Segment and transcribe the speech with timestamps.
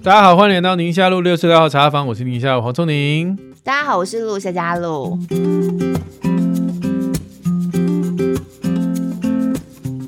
[0.00, 3.36] 大家好，欢迎来到宁夏路六十六号茶坊，我是宁夏黄聪宁。
[3.64, 5.18] 大家好，我是陆夏佳璐。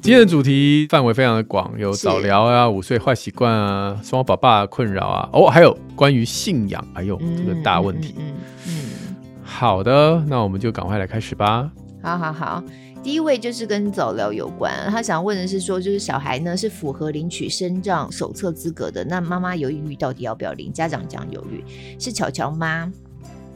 [0.01, 8.15] 今天的主题范围非常的广，有早疗啊、午睡坏习惯啊、双宝爸困扰啊，哦，还有关于信仰，哎呦，嗯、这个大问题。
[8.19, 8.25] 嗯，
[8.69, 8.75] 嗯，
[9.09, 11.69] 嗯好的，那我们就赶快来开始吧。
[12.03, 12.63] 好好好。
[13.03, 20.71] 第一位就是跟早疗有关，他想问的是说，就是小孩呢是符合领取生障手册资格的，那妈妈犹豫到底要不要领？
[20.71, 21.65] 家长讲犹豫，
[21.99, 22.93] 是巧巧妈。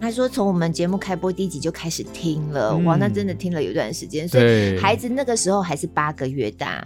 [0.01, 6.83] 他说从我们节目开播第一集就开始听了，嗯、哇，那真的听了有一段时间，所以孩子那个时候还是八个月大，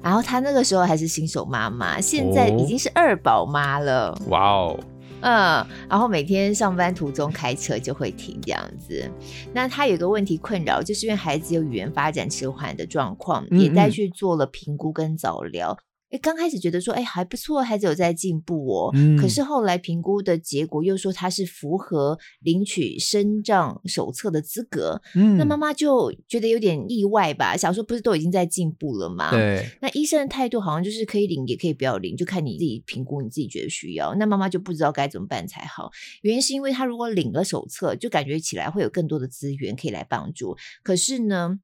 [0.00, 4.80] 然后他那个时候还是新手妈妈，现在已经是二宝妈了，哇哦。
[5.20, 9.10] 嗯，然后每天上班途中开车就会停这样子。
[9.52, 15.76] 那他有个问题困扰，就是因为孩子有语言发展迟缓的状况，嗯嗯也带去做了评估跟早疗。
[16.10, 18.90] 诶，刚开始觉得说，哎，还不错，孩子有在进步哦。
[18.94, 25.02] 嗯、可是后来评估的结果又说他是符合领取生障手册的资格。
[25.14, 29.30] 嗯，那妈妈就觉得有点意外吧，想说不是都已经在进步了吗？
[29.30, 29.68] 对。
[29.82, 34.14] 那医生的态度好像就是可以领，也可以不要领，就看你自己评估，你自己觉得需要。
[34.14, 35.90] 那妈妈就不知道该怎么办才好。
[36.22, 40.56] 原因是因为他如果领了手册，就感觉起来会有更多的资源可以来帮助。
[40.82, 41.58] 可是呢？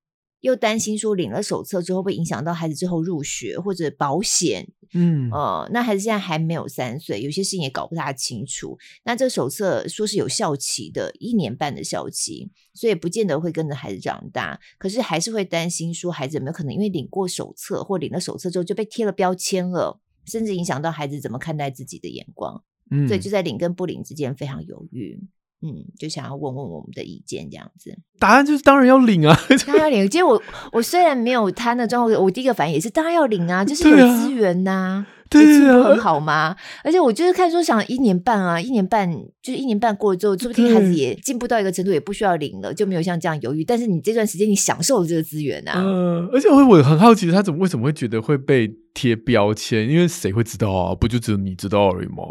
[0.44, 8.76] 又担心说领了手册之后会影响到孩子之后入学或者保险，嗯，呃，那孩子现在还没有三岁，有些事情也搞不大清楚。
[9.04, 14.60] 那这手册说是有效期的，一年半的效期，所以不见得会跟着孩子长大。
[14.76, 22.62] 可是还是会担心说孩子有没有可能因为领过手册或领了手册之后就被贴了标签了，甚至影响到孩子怎么看待自己的眼光。
[22.90, 25.18] 嗯，所以就在领跟不领之间非常犹豫。
[25.64, 27.96] 嗯，就想要问问我们的意见，这样子。
[28.18, 29.34] 答案就是当然要领啊，
[29.66, 30.08] 当然要领。
[30.10, 30.40] 其实我
[30.72, 34.70] 我虽然没有他那状况，我第一个反应也是当然要领啊，就是有资源呐、
[35.02, 36.54] 啊，对啊，很好吗？
[36.84, 39.10] 而且我就是看说想一年半啊，一年半
[39.42, 43.64] 就是一年半过了之后，说不定孩子也进步到一个程度，也不需要领了，就没有像这样犹豫。
[43.64, 49.88] 但是你这段时间你享受了这个资源啊，嗯、呃，而且我我很好奇，他怎么为什么会觉得会被贴标签？
[49.88, 50.94] 因为谁会知道啊？
[50.94, 52.22] 不就只有你知道而已吗？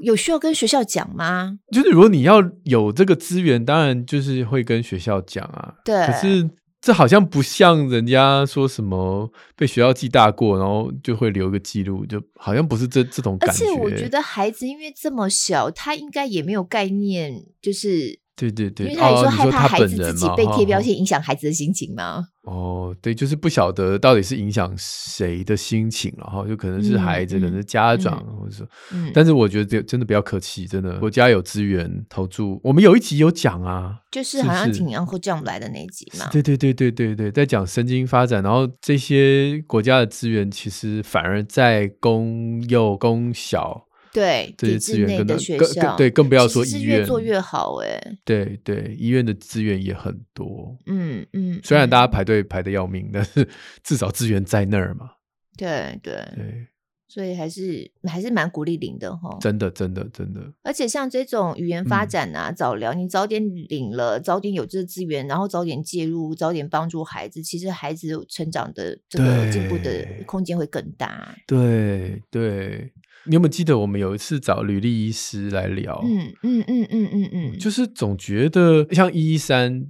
[0.00, 1.58] 有需要跟学校讲吗？
[1.72, 5.74] 就是如果你要有这个资源，当然就是会跟学校讲啊。
[5.84, 6.06] 对。
[6.06, 6.48] 可是
[6.80, 13.64] 这好像不像人家说什么被学校记大过，然后就会留个记录，就好像不是这这种感觉。
[13.64, 18.20] 而且我觉得孩子因为这么小，他应该也没有概念，就是。
[18.38, 22.28] 对对对，因为他也说害怕孩子自己被贴标签影响孩子的心情吗？
[22.42, 43.87] 哦，对，就是不晓得到底是影响谁的心情了哈，就可能是孩子，嗯、可能是家长，嗯、或者说，嗯、但是我觉得真的不要客气，真的国家有资源投注，我们有一集有讲啊，就是好像挺然后这样来的那一集嘛，对对对对对对，在讲神经发展，然后这些国家的资源其实反而在公幼、公小。
[44.18, 48.00] 对，这些资源的学校，对，更不要说医院，越做越好哎。
[48.24, 50.76] 对对，医院的资源也很多。
[50.86, 53.48] 嗯嗯，嗯，虽然大家排队排的要命，但是
[53.84, 55.10] 至少资源在那儿嘛。
[55.56, 56.66] 对对对，
[57.06, 59.38] 所以还是还是蛮鼓励领的哈。
[59.40, 60.40] 真的真的真的。
[60.64, 71.36] 而且像这种语言发展啊，嗯、早疗，你早点领了，早点有这个资源，然后早点介入，早点帮助孩子，其实孩子成长的这个进步的空间会更大。
[71.46, 72.92] 对对。
[73.24, 76.00] 对你有没有记得我们有一次找履历医师来聊？
[76.04, 79.84] 嗯嗯嗯嗯嗯嗯，就是总觉得像一一三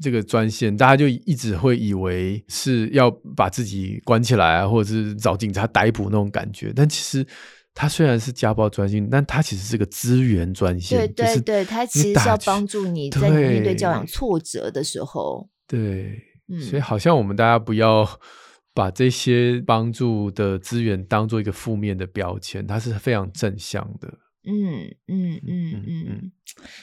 [0.00, 6.72] 这个专线，大家就一直会以为是要把自己关起来啊，或者是找警察逮捕那种感觉。
[6.74, 7.24] 但其实
[7.72, 10.98] 它虽然是家暴专线，但它其实是个资源专线。
[11.14, 15.48] 对对对，它其实是要帮助你在面对教养挫折的时候。
[15.68, 18.08] 对，嗯，所以好像我们大家不要。
[18.74, 24.18] 把这些帮助的资源当做一个负面的标签，它是非常正向的。
[24.44, 26.32] 嗯嗯嗯嗯嗯，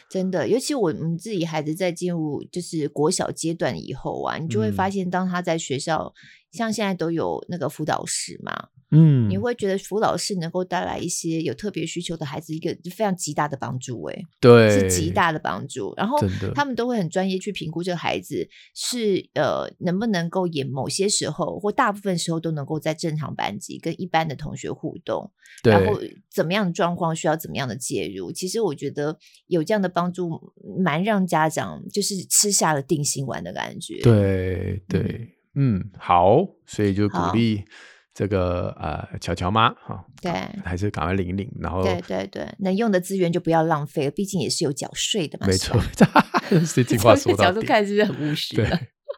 [0.09, 6.13] 真的，尤其我们自己孩子在进入就是国小阶段以后啊，你就会发现，当他在学校，嗯、
[6.52, 8.69] 像现在都有那个辅导室嘛。
[8.92, 15.94] 嗯，你会觉得辅导室能够带来一些有特别需求的孩子一个非常极大的帮助，哎，对，是极大的帮助。
[15.96, 16.18] 然后
[16.56, 25.31] 他们都会很专业去评估这个孩子是呃能不能够也某些时候或大部分时候都能够在正常班级跟一般的同学互动，
[25.62, 26.02] 对然后
[26.34, 28.31] 怎么样的状况需要怎么样的介入。
[28.31, 30.52] 其实我觉得有这样的帮助，
[30.84, 34.00] 蛮让家长就是吃下了定心丸的感觉。
[34.02, 37.65] 对对，嗯，好，所以就鼓励。
[38.11, 40.29] 这个呃，巧巧妈哈，对，
[40.65, 45.47] 还是赶快领领，然后对对对，能用的资源就不要浪费了，毕竟也是有缴税的嘛。
[45.47, 48.57] 没错， 这 句话说到底，角度看是不是很务实？
[48.57, 48.67] 对，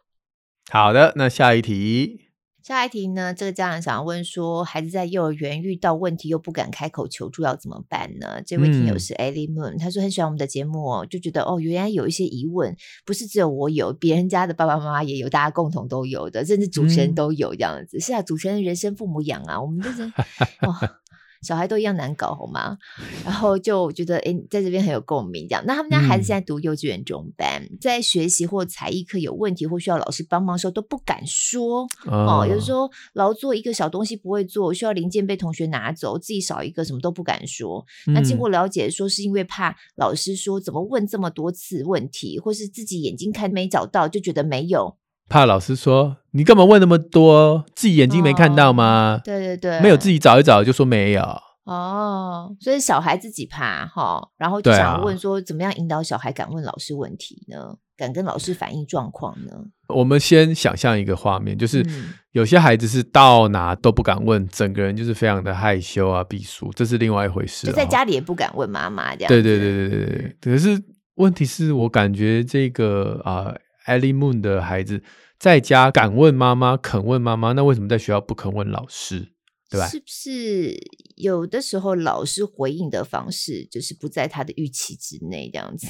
[0.69, 2.30] 好的，那下一题，
[2.63, 3.33] 下一题呢？
[3.33, 8.41] 这个家长想要问说，孩子在幼儿园遇到问题又不敢开口求助，要怎么办呢？
[8.45, 17.97] 这位听友是 Ellie Moon，、嗯、他说很喜欢我们的节目哦，就觉得哦，原来有一些疑问不是只有我有，别人家的爸爸妈妈也有，大家共同都有的，甚至主持人都有这样子。
[17.97, 20.75] 嗯、是啊，主持人人生父母养啊，我们就是哦。
[21.41, 22.77] 小孩都一样难搞，好吗？
[23.25, 25.63] 然后就觉得，哎，在这边很有共鸣，这样。
[25.65, 31.83] 那他们家孩子现在读幼稚园中班，嗯、在学习或才艺课有问题或需要老师帮忙的时候，都不敢说。
[32.05, 37.85] 哦，哦，有的时候劳作一个小东西不会做，需要零件被同学拿走，自己少一个，什么都不敢说。
[38.07, 44.97] 嗯、那经过了解，说是因为怕老师说怎么问这么多次问题，或是自己眼睛看没找到，就觉得没有。
[45.27, 47.65] 怕老师说你干嘛问那么多？
[47.75, 49.19] 自己眼睛没看到吗？
[49.19, 51.21] 哦、对对对，没有自己找一找就说没有。
[51.65, 57.59] 哦，所以小孩自己怕哈，然后就想问说，怎么样引导小孩敢问老师问题呢？
[57.59, 59.51] 啊、敢跟老师反映状况呢？
[59.87, 61.85] 我们先想象一个画面，就是
[62.31, 67.67] 有些孩子是到哪都不敢问，整个人就是非常的害羞啊，避暑，这是另外一回事。
[67.67, 69.27] 就在家里也不敢问妈妈这样。
[69.27, 70.35] 对对对对对对。
[70.53, 70.81] 可是
[71.15, 73.47] 问题是我感觉这个啊。
[73.47, 73.57] 呃
[73.87, 75.01] Ellie Moon 的孩子
[75.41, 79.33] 在家敢问妈妈，肯问妈妈，那为什么在学校不肯问老师？
[79.71, 79.87] 对吧？
[79.87, 80.77] 是不是
[81.15, 85.87] 有的时候老师回应的方式就是不在他的预期之内，这样子？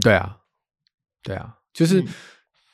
[0.00, 0.38] 对啊，
[1.22, 2.02] 对啊，就是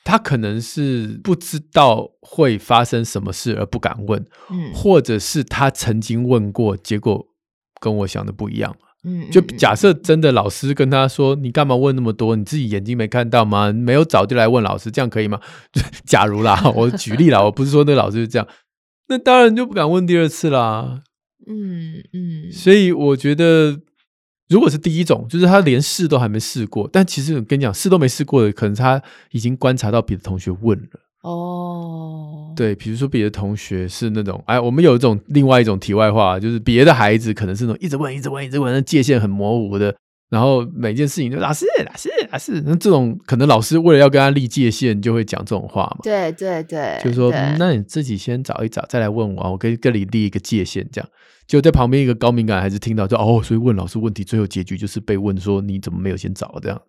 [0.05, 7.27] 他可能是不知道会发生什么事而不敢问，嗯，或者是他曾经问过，结果
[7.81, 8.73] 跟我想的不一样。
[9.05, 12.35] 嗯，就假设真的老师跟他说：“你干嘛问那么多？
[12.35, 13.71] 你自己眼睛没看到吗？
[13.71, 15.39] 没有早就来问老师，这样可以吗？”
[16.05, 18.47] 假如啦，我举例啦，我不是说那老师是这样，
[19.09, 21.01] 那当然就不敢问第二次啦。
[21.45, 23.81] 嗯嗯，所以我觉得，
[24.47, 29.01] 如果是第一种，就是他连试都还没试过，但其实我跟你讲，试都没试过的，可能他
[29.31, 31.01] 已经观察到别的同学问了。
[31.23, 39.95] 哦，对，比如说别的同学是那种，哎，我们有一种另外一种题外话，就是别的孩子可能是那种一直问、一直问、一直问，那界限很模糊的，
[40.29, 45.97] 然后每件事情就老师、老师、老师，那这种可能老师为了要跟他立界限，就会讲这种话嘛。
[46.03, 51.09] 对对对，就是说，那你自己先找一找，再来问我，我跟跟你立一个界限，这样。
[51.45, 56.81] 就在旁边一个高敏感孩子听到，就哦，所以问老师问题，最后结局就是被问说你怎么没有先找这样，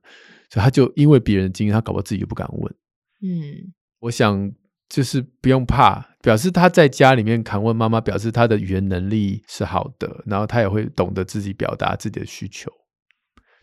[0.48, 2.74] 所以他就因为别人的经验，他搞不好自己就不敢问。
[3.22, 3.72] 嗯。
[4.00, 4.52] 我想
[4.94, 12.70] 就是不用怕，表示他在家里面敢问妈妈，表示他的语言能力是好的，然后他也会懂得自己表达自己的需求。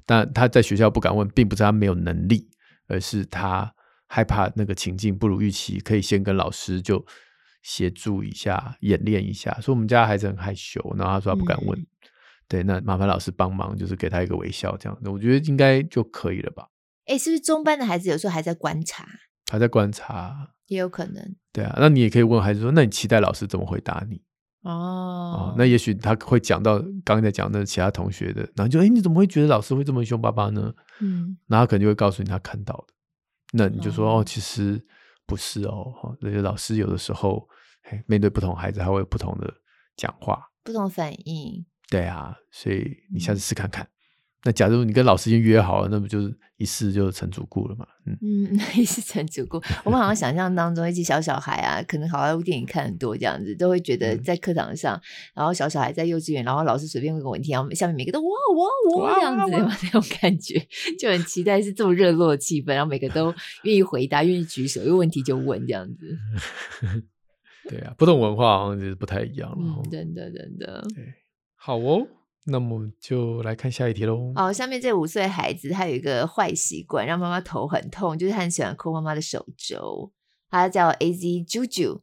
[0.06, 2.50] 但他在学校不敢问，并不是他没有能力，
[2.90, 3.74] 而是他
[4.08, 7.06] 害怕那个情境不如预期，可以先跟老师就
[7.62, 9.58] 协助一下、演练一下。
[9.62, 11.88] 说我们家孩子很害羞，然后他说他不敢问，嗯、
[12.50, 16.68] 对，那麻烦老师帮忙，就是给他一个微笑这样的，我觉得应该就可以了吧？
[17.06, 19.08] 哎，是不是中班的孩子有时候还在观察？
[19.50, 21.36] 还在观察，也有可能。
[21.52, 24.22] 对啊，那你也可以问孩子说：“那你期待老师怎么回答你？”
[24.64, 30.74] 哦，哦，那也许他会讲到刚才讲的其他同学的，然后就哎，你怎么会觉得老师会这么凶巴巴呢？
[31.02, 32.94] 嗯，然后他可能就会告诉你他看到的，
[33.52, 34.82] 那你就说：“哦，哦，其实
[35.26, 37.46] 不是哦。”哈，那些老师有的时候，
[38.08, 39.54] 面对不同孩子，他会有不同的
[39.98, 41.66] 讲话，不同反应。
[41.90, 43.86] 对啊，所以你下次试看看。
[44.44, 47.86] 那假如你跟老师已经约好了，那不就是一试就成主顾了嘛？
[48.08, 49.62] 嗯嗯， 一试成主顾。
[49.84, 55.02] 我们好像想象当中，一些小小孩啊，可能好莱坞电影看很多，这样子都会觉得在课堂上，嗯、
[55.36, 59.38] 然后小小孩在幼稚园，然后老师随便问个问题，然后下面每个都哇哇哇这样
[59.70, 60.60] 子，那种感觉
[61.00, 63.32] 就很期待是这么热络的气氛，然后每个都
[63.64, 66.18] 愿意回答，愿意举手，有问题就问这样子。
[67.70, 69.58] 对啊，不同文化好像就是不太一样了。
[69.60, 70.84] 嗯，真的真的。
[70.96, 71.14] 对，
[71.56, 72.08] 好哦。
[72.46, 74.34] 那么就来看下一题喽。
[74.36, 80.12] 哦，下面这五岁孩子他有一个坏习惯，让妈妈头很痛，就是他很喜欢抠妈妈的手肘。
[80.50, 82.02] 他叫 AZ Juju，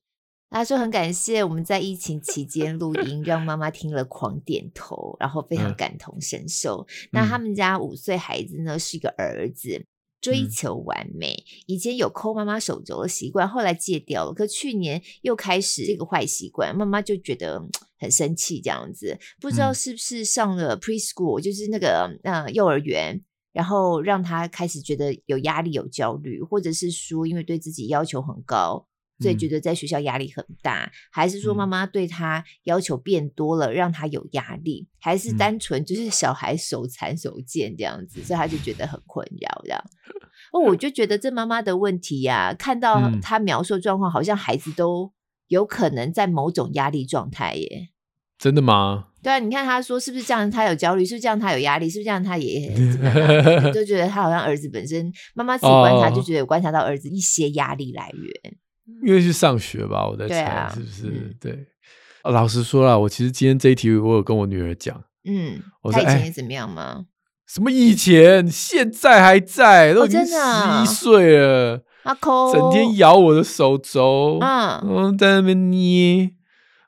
[0.50, 6.86] 他说很感谢我们在疫情期间录音，让妈妈听了狂点头，然后非常感同身受。
[6.88, 9.86] 嗯、那他们家五岁孩子呢是一个儿子。
[10.20, 14.34] 追求完美，以前有抠妈妈手肘的习惯，后来戒掉了。
[14.34, 17.62] 可去年又开始这个坏习惯，妈妈就觉得
[17.98, 19.18] 很生气，这样子。
[19.40, 23.20] 不知道是不是上了 preschool，就是那个呃幼儿园，
[23.52, 28.86] 然后让他开始觉得有压力、有焦虑，或者是说因为对自己要求很高。
[29.20, 39.84] 所以觉得在学校压力很大，嗯、还是说妈妈对他要求变多了，让他有压力，嗯、还是单纯就是小孩手残手贱这样子，嗯、所以他就觉得很困扰这样。
[40.52, 45.12] 哦，我 就觉得这妈妈的问题呀、啊，看到他描述的状况，好像孩子都
[45.48, 47.88] 有可能在某种压力状态耶。
[48.38, 49.06] 真的吗？
[49.20, 50.48] 对啊，你看他说是不是这样？
[50.48, 51.38] 他有焦虑，是不是这样？
[51.38, 52.22] 他有压力，是不是这样？
[52.22, 52.72] 他也
[53.74, 58.56] 就觉得他好像儿子本身，妈妈自己观察就觉得有观察到儿子一些压力来源。
[59.04, 61.06] 因为去上学吧，我在猜、啊、是不是？
[61.08, 61.66] 嗯、对，
[62.22, 67.00] 老实说啦，我其实今天这一题我有跟我女儿讲，嗯，我以前也怎么样吗？
[67.00, 67.06] 哎、
[67.46, 68.48] 什么以前？
[68.48, 70.34] 现在还在，都已经十
[70.82, 76.30] 一岁了，阿抠、哦，整天咬我的手肘，嗯，嗯，在那边捏，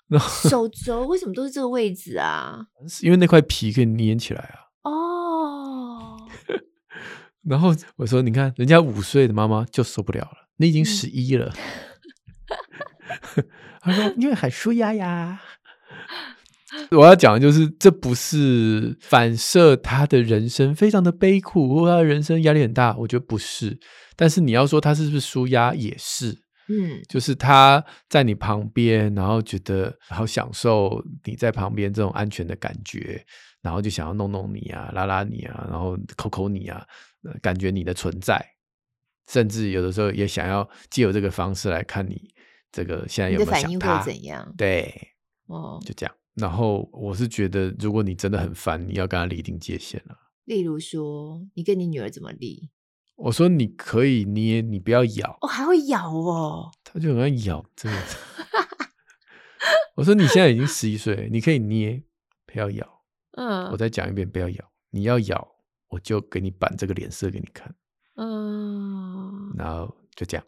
[0.09, 2.67] 然后手肘 为什么都是这个位置啊？
[3.03, 4.71] 因为那块皮可以粘起来啊。
[4.83, 6.17] 哦，
[7.45, 11.53] 然后我说，你看人家五岁的妈妈就受不了了，你已经十一了。
[13.37, 13.45] 嗯、
[13.81, 15.41] 他说，因为很舒压呀。
[16.93, 23.79] 我要讲的就是，这不是反射他的人生非常的悲苦，或他的人生压力很大，我觉得不是。
[24.21, 26.43] 但是你要说他是不是舒压，也是。
[26.69, 33.25] 嗯，就是他在你旁边，然后觉得好享受你在旁边这种安全的感觉，
[33.63, 36.87] 然后就想要弄弄你啊，拉拉你啊，然后抠抠你啊，
[37.41, 38.45] 感觉你的存在，
[39.27, 42.31] 甚至有的时候也想要借由这个方式来看你
[42.71, 44.55] 这个现在有没有想他，你的反应会怎样？
[44.59, 44.95] 对，
[45.47, 46.15] 哦，就这样。
[46.35, 50.17] 然后我是觉得，如果你真的很烦，你要跟他立定界限了。
[50.45, 52.71] 例如说，你跟你女儿怎么立？
[53.23, 55.39] 我说你可以捏，你不要咬。
[55.43, 56.71] 哦，还会咬哦。
[56.83, 57.99] 他就很爱咬，真的。
[59.97, 62.03] 我说你现在已经十一岁，你可以捏，
[62.47, 63.03] 不要咬。
[63.37, 63.71] 嗯。
[63.71, 64.73] 我再讲一遍，不要咬。
[64.91, 65.47] 你要咬，
[65.89, 67.75] 我就给你板这个脸色给你看。
[68.17, 69.53] 嗯。
[69.57, 70.47] 然后就这样。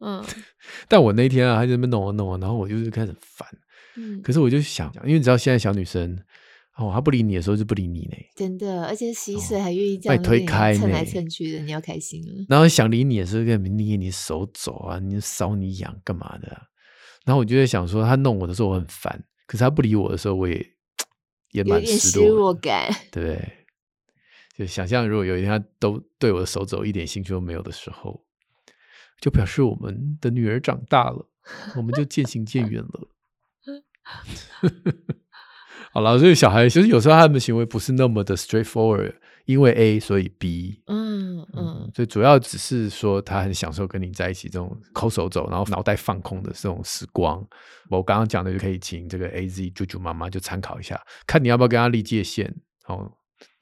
[0.00, 0.24] 嗯。
[0.88, 3.48] 但我那天啊，还在那边弄啊弄啊，然后我就是开始烦。
[3.96, 6.18] 嗯，可是我就想，因为你知道现在小女生
[6.78, 12.46] 哦，他不理你的时候就不理你呢，真的，而且十一岁还愿意这样推开，蹭来蹭去的，你要开心了。
[12.48, 16.48] 然后想理你的时候，跟你捏你手肘啊，你搔你痒干嘛的？
[17.24, 20.64] 然后我就在想说，他弄我的时候我很烦，可是他不理我的时候，我也
[21.50, 23.52] 也蛮失落，失落感，对不对？
[24.56, 28.24] 就想象如果有一天他都对我的手肘一点兴趣都没有的时候，
[29.20, 31.28] 就表示我们的女儿长大了，
[31.74, 33.08] 我们就渐行渐远了。
[35.92, 39.14] 好了，所以小孩其实有时候他们的行为不是那么的 straightforward，
[39.46, 47.44] 因为 A 所以 B，嗯嗯，嗯，所以主要只是说他很享受跟你在一起这种抠手肘，然后脑袋放空的这种时光。
[47.88, 52.54] 我刚刚讲的就可以请这个 AZ 舅舅妈妈就参考一下，看你要不要跟他立界限，
[52.86, 53.10] 哦，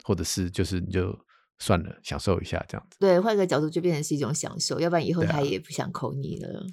[0.03, 1.17] 或者是就是你就
[1.59, 2.97] 算了，享受一下这样子。
[2.99, 6.67] 对，换个角度就变成是一种享受，要不然以后他也不想抠你了。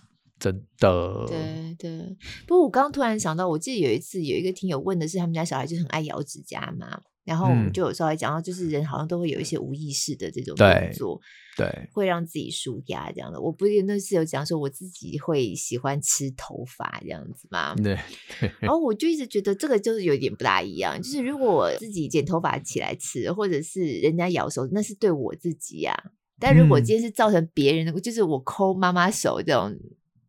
[0.43, 11.17] 真的，对对，不过我刚刚突然想到，我记得有一次有一个听友问的是，他们家小孩就很爱咬指甲嘛，然后我们就有稍微讲到，就是人好像都会有一些无意识的这种动作，
[11.55, 13.39] 对，对会让自己舒压这样的。
[13.39, 17.97] 我不记得那次有讲说我自己会喜欢吃头发这样子嘛，对，
[18.59, 29.73] 然后我就一直觉得这个就是有点不大一样，就是如果我自己剪头发起来吃，或者是人家咬手，那是对我自己呀、啊，但如果今天是造成别人的，嗯、就是我抠妈妈手这种。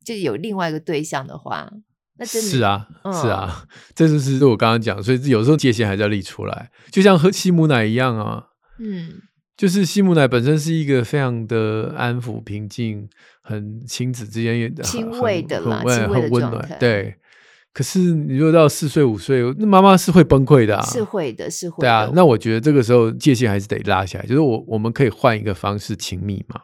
[0.04, 1.70] 就有另外一个对象的话，
[2.18, 8.44] 那真的是啊，嗯、是啊，这就是我刚刚讲，所以有时候界限还是要立出来，就像喝西母奶一样啊，
[8.78, 9.23] 嗯，
[9.56, 13.08] 就是西母奶本身是一个非常的安抚、平静、
[13.42, 17.16] 很亲子之间也亲喂的啦，很很温暖，态对。
[17.73, 21.80] 可是你如果到四岁五岁，那妈妈是会崩溃的啊，是会的，是会的。
[21.80, 26.61] 对啊，那我觉得这个时候界限还是得拉起来，就是我我们可以换一个方式亲密嘛。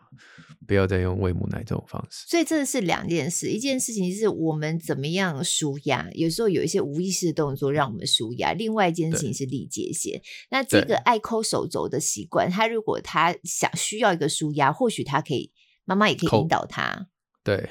[0.70, 3.48] 不要再用喂母奶这种方式，所以这是两件事。
[3.48, 10.22] 一件事情是我们怎么样舒压，有时候有一些无意识的动作让我们舒压；另外一件事情是立界限。
[10.48, 15.50] 那这个爱抠手肘的习惯，他如果他想需要一个舒压，或许他可以，
[15.84, 17.08] 妈妈也可以引导他，
[17.42, 17.68] 对，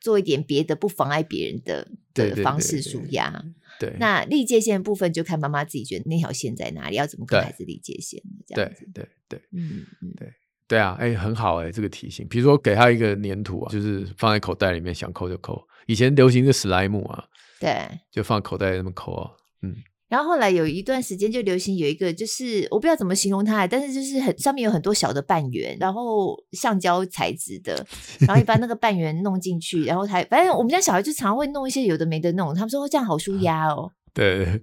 [0.00, 3.44] 做一点别的不妨碍别人的的方式舒压。
[3.78, 8.88] 对，那立界限的部分就看妈妈自己觉得那条线在哪里，要怎么跟孩子立界限，这样子。
[8.94, 10.32] 对对对，嗯嗯，对。
[10.68, 12.26] 对啊，哎，很好哎，这个提醒。
[12.28, 15.60] 比如说，给他一个粘土啊，就是放在口袋里面，想抠就抠。
[15.86, 17.24] 以前流行的史莱姆啊，
[17.58, 19.30] 对，就放口袋里那么抠啊，
[19.62, 19.74] 嗯。
[20.08, 27.86] 然后后来有一段时间就流行有一个，就是我不知道怎么形容它，但是就是很上面有很多小的半圆，然后橡胶材质的，
[28.20, 33.92] 然后你把那个半圆弄进去，然后它反正我们家小孩就常会弄一些有的没的弄，他们说这样好舒压哦。
[34.14, 34.62] 对，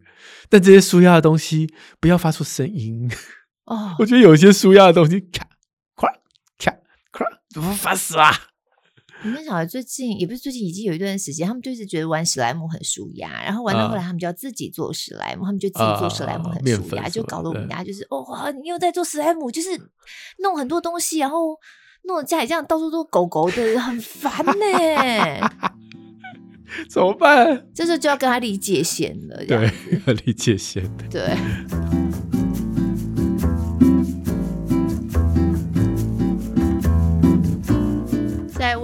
[0.49, 1.67] 但这些舒压的东西
[1.99, 3.07] 不要发出声音
[3.65, 3.95] 哦。
[3.99, 5.47] 我觉得有一些舒压的东西卡。
[7.55, 8.37] 怎么烦死啦！
[9.23, 19.69] 你们小孩最近也不是最近，已经有一段时间，他们就一直觉得玩史莱姆很舒压，然后玩到后来，他们就要自己做史莱姆，呃、他们就自己做史莱姆很舒压，呃、就搞得我们家就是哦哇，你又在做史莱姆，就是
[20.39, 21.57] 弄很多东西，然后
[22.03, 25.49] 弄得家里这样到处都狗狗的，很烦呢。
[26.91, 27.65] 怎么办？
[27.73, 29.71] 这时候就要跟他理界限了，对，
[30.05, 31.33] 要立界限，对。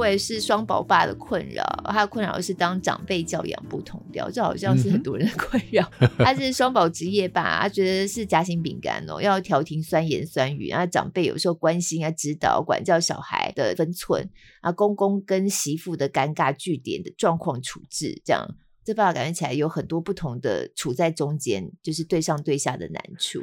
[0.01, 5.89] 位是双宝爸的困扰，他的困扰是当长辈教养不同调，这好像是很多人的困扰。
[5.99, 14.29] 嗯、 他是双宝职业爸，他觉得是夹心饼干哦，要调停酸言酸语，然后长辈有时候关心啊、指导、管教小孩的分寸
[14.61, 18.45] 啊，公公跟媳妇的尴尬据点的状况处置，这样
[18.83, 23.39] 这爸爸感觉起来有很多不同的处在中间，就是对上对下的难处。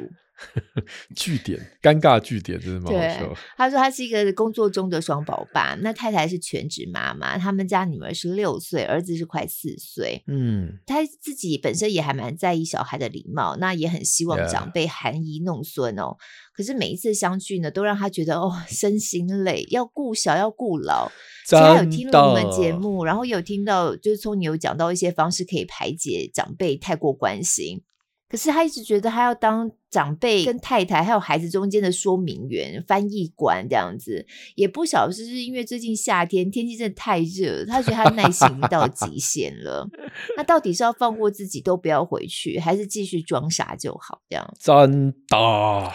[1.15, 3.37] 句点，尴尬据点，真是蛮好笑。
[3.57, 10.23] 他说他是一个工作中的双宝爸，那太太是全职妈妈，他们家女儿是六岁，儿子是快四岁。
[10.27, 16.15] 嗯，他自己本身也还蛮在意小孩的礼貌，那也很希望长辈含饴弄孙哦。
[16.53, 21.11] 可是每一次相聚呢，都让他觉得哦，身心累，要顾小要顾老。
[21.45, 27.81] 其实他有听了我们节目，然后有听到就是从你有讲到一些方式可以排解长辈太过关心。
[28.29, 39.89] 可是他一直觉得他要当长辈跟太太还有孩子中间的说明员、翻译官这样子，也不晓得是不是因为最近夏天天气真的太热，他觉得他耐心已经到极限了。
[40.37, 44.21] 那到底是要放过自己都不要回去，还是继续装傻就好？
[44.29, 45.91] 这样真的，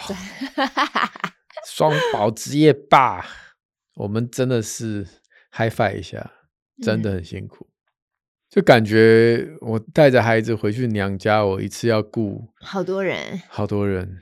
[1.65, 3.25] 双宝职业爸，
[3.95, 5.07] 我们真的是
[5.51, 6.33] high five 一下，
[6.83, 7.65] 真的很辛苦。
[7.69, 7.74] 嗯
[8.55, 13.17] 就感觉我带着孩子回去娘家，我一次要顾好多人，
[13.49, 14.17] 好多人。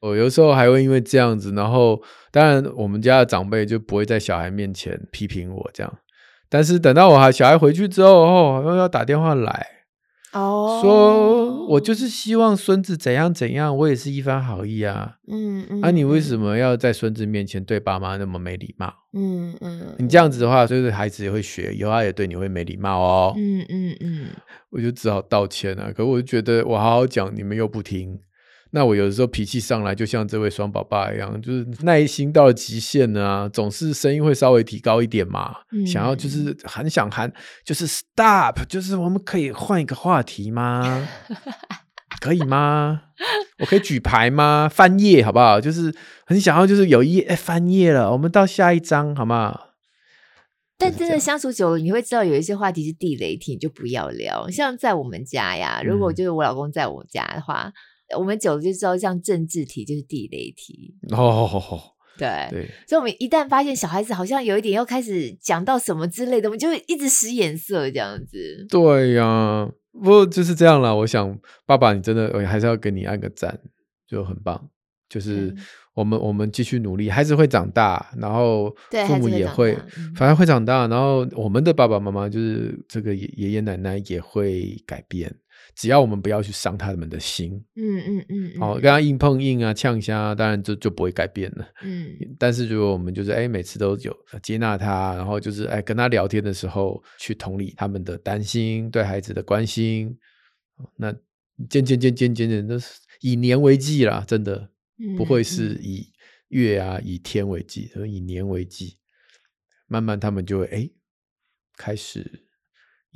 [0.00, 5.98] 我有时候还会因为这样子，然后当然我们家的长辈就不会在小孩面前批评我这样，
[6.48, 9.66] 但是等到我孩小孩回去之后，哦，又要打电话来。
[10.32, 15.16] 哦，说我就是希望孙子怎样怎样，我也是一番好意啊。
[15.26, 18.92] 嗯嗯，啊，你为什么要在孙子面前对爸妈那么没礼貌？
[19.14, 23.34] 嗯嗯，你这样子的话，就是孩子也会学，以后他也对你会没礼貌哦。
[23.36, 24.26] 嗯嗯嗯，
[24.70, 25.90] 我就只好道歉啊。
[25.96, 28.18] 可我就觉得我好好讲，你们又不听。
[28.70, 35.54] 那我有的时候脾气上来，就像这位双宝爸一样，就是耐心到了极限了啊，总是声音会稍微提高一点嘛。
[35.72, 37.32] 嗯、想要就是很想喊，
[37.64, 41.08] 就是 stop，就是我们可以换一个话题吗？
[42.20, 43.04] 可以吗？
[43.60, 44.68] 我可以举牌吗？
[44.70, 45.58] 翻页好不好？
[45.58, 45.94] 就是
[46.26, 49.58] 很想要，就是有一页、欸、翻页了，我们到下一章好吗？
[50.76, 54.46] 但真的相处久了，你会知道有一些话题是地雷题，你就不要聊。
[54.50, 57.64] 像在我们家呀，如果就是我老公在我家的话。
[57.68, 57.72] 嗯
[58.16, 61.94] 我们久了就知道，像政治题就是地雷题哦。
[62.18, 68.66] 对对，所以我们一旦发现小孩子好像有一点要开始讲到什么之类的，我们就会一直使眼色这样子。
[68.68, 70.92] 对呀、啊，不过就是这样啦。
[70.92, 73.60] 我想，爸爸，你真的我还是要给你按个赞，
[74.04, 74.68] 就很棒。
[75.08, 75.54] 就是
[75.94, 78.74] 我们我们继续努力，孩子会长大，然后
[79.06, 79.82] 父母也会，会
[80.16, 85.32] 反而会长大，然后我们的爸爸妈妈就是这个爷爷奶奶也会改变。
[85.78, 91.64] 只要我们不要去伤他们的心，嗯嗯嗯，好、嗯，跟他硬碰硬啊，呛一下，当然就就不会改变了。
[91.84, 100.18] 嗯，但是如果我们就是哎，每次都有接纳他，然后就是哎，跟他聊天的时候去同理他们的担心，对孩子的关心，
[100.96, 101.14] 那
[101.70, 104.70] 渐渐渐渐渐渐都是以年为计啦，真的。
[105.16, 106.10] 不会是以
[106.48, 108.98] 月啊、以天为计，而以年为计，
[109.86, 110.90] 慢慢他们就会哎
[111.76, 112.47] 开始。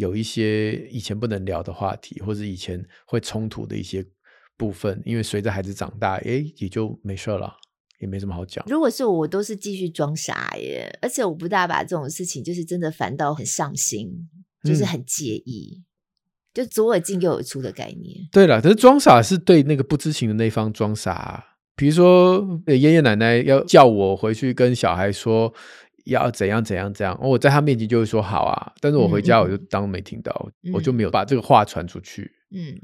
[0.03, 4.05] 有一些以前不能聊的话题，或者以前会冲突的一些
[4.57, 7.55] 部分，因为随着孩子长大，哎，也就没事了，
[8.01, 8.65] 也没什么好讲。
[8.67, 14.29] 如果是我，我都是继续装傻耶，而且我不大把这种事情，就是真的烦到很上心，
[14.65, 15.85] 就是很介意，嗯、
[16.53, 18.29] 就左耳进右耳出的概念。
[18.33, 21.45] 对了，可是装傻是对那个不知情的那方装傻，
[21.77, 25.55] 比如说爷爷奶奶要叫我回去跟小孩说。
[26.05, 32.31] 要怎样怎样怎样，我在他面前就会说好啊，但是我回家我就当没听到，嗯、我就没有把这个话传出去。
[32.51, 32.75] 嗯，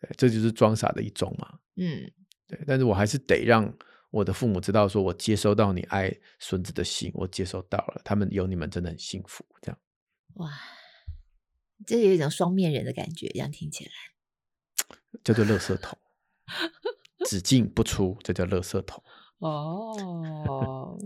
[0.00, 1.58] 对，这就是装傻的一种嘛。
[1.76, 2.10] 嗯，
[2.46, 3.72] 对，但是我还是得让
[4.10, 9.44] 我的父母知道，说我接收到你爱孙子的心，我接收到了，他们有你们真的很幸福。
[9.62, 9.78] 这样，
[10.34, 10.50] 哇，
[11.86, 13.90] 这有一种双面人的感觉，这样听起来
[15.24, 15.98] 叫做垃圾桶，
[17.26, 19.02] 只进不出，这叫垃圾桶。
[19.38, 20.98] 哦。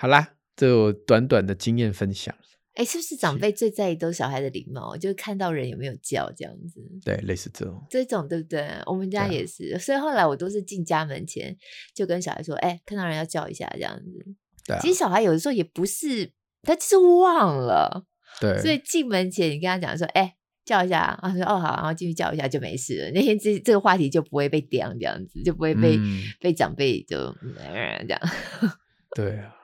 [0.00, 2.34] 好啦，这我短短的经验分享。
[2.72, 4.96] 哎，是不是长辈最在意都是小孩的礼貌？
[4.96, 6.80] 就是看到人有没有叫这样子。
[7.04, 7.84] 对，类似这种。
[7.90, 8.66] 这种对不对？
[8.86, 11.54] 我们家也是，所以后来我都是进家门前
[11.94, 14.26] 就跟小孩说：“哎，看到人要叫一下这样子。”
[14.66, 14.78] 对。
[14.80, 16.32] 其实小孩有的时候也不是，
[16.62, 18.06] 他就是忘了。
[18.40, 18.58] 对。
[18.62, 20.34] 所以进门前你跟他讲说：“哎，
[20.64, 23.10] 叫一下。”他说：“哦好。”然后进去叫一下就没事了。
[23.10, 25.98] 那天这这个话题就不会被刁这样子，就不会被
[26.40, 28.20] 被长辈就这样。
[29.14, 29.56] 对啊。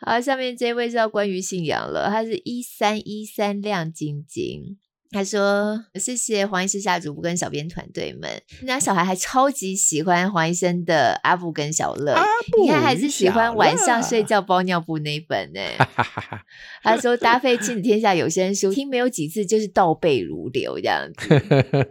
[0.00, 4.76] 好，下面这位是要关于信仰了，他是一三一三亮晶晶，
[5.10, 12.14] 他说：“谢谢黄医师下主播跟小编团队们，人家小孩还超级喜欢黄医生的阿布跟小乐，
[12.60, 15.60] 你看还是喜欢晚上睡觉包尿布那一本呢。”
[16.82, 21.88] 他说：“搭配亲子天下有声书，听没有几次就是倒背如流这样子。”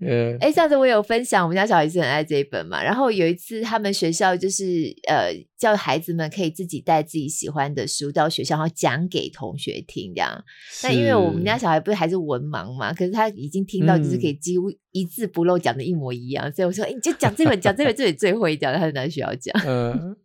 [0.00, 2.80] 哎、欸，上次我有分享，我们家小孩子很爱这一本嘛。
[2.80, 10.44] 然后有一次，他们学校就是呃，叫孩子们可以自己带自己喜欢的书到学校，然后讲给同学听这样。
[10.84, 19.60] 那因为我们家小孩不是还是文盲嘛，可是他已经听到就是可以几乎一字不漏讲的一模一样，嗯、所以我说，哎、欸，你就讲这本，讲这本，这里最会讲，他就拿学校讲。
[19.66, 20.16] 嗯、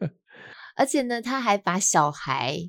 [0.76, 2.68] 而且呢，他还把小孩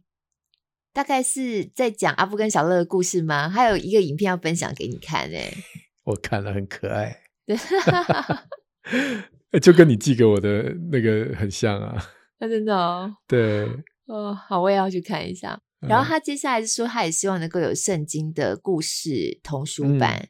[0.94, 3.50] 大概是在讲阿布跟小乐的故事吗？
[3.50, 5.58] 还有一个影片要分享给你看哎、欸。
[6.04, 7.22] 我看了很可爱，
[9.62, 11.96] 就跟你寄给我的那个很像啊！
[12.39, 13.66] 那真的哦，对，
[14.08, 15.60] 哦，好，我也要去看一下。
[15.88, 20.18] 然后他接下来是说，他也希望能够有圣经的故事童书版。
[20.18, 20.30] 嗯、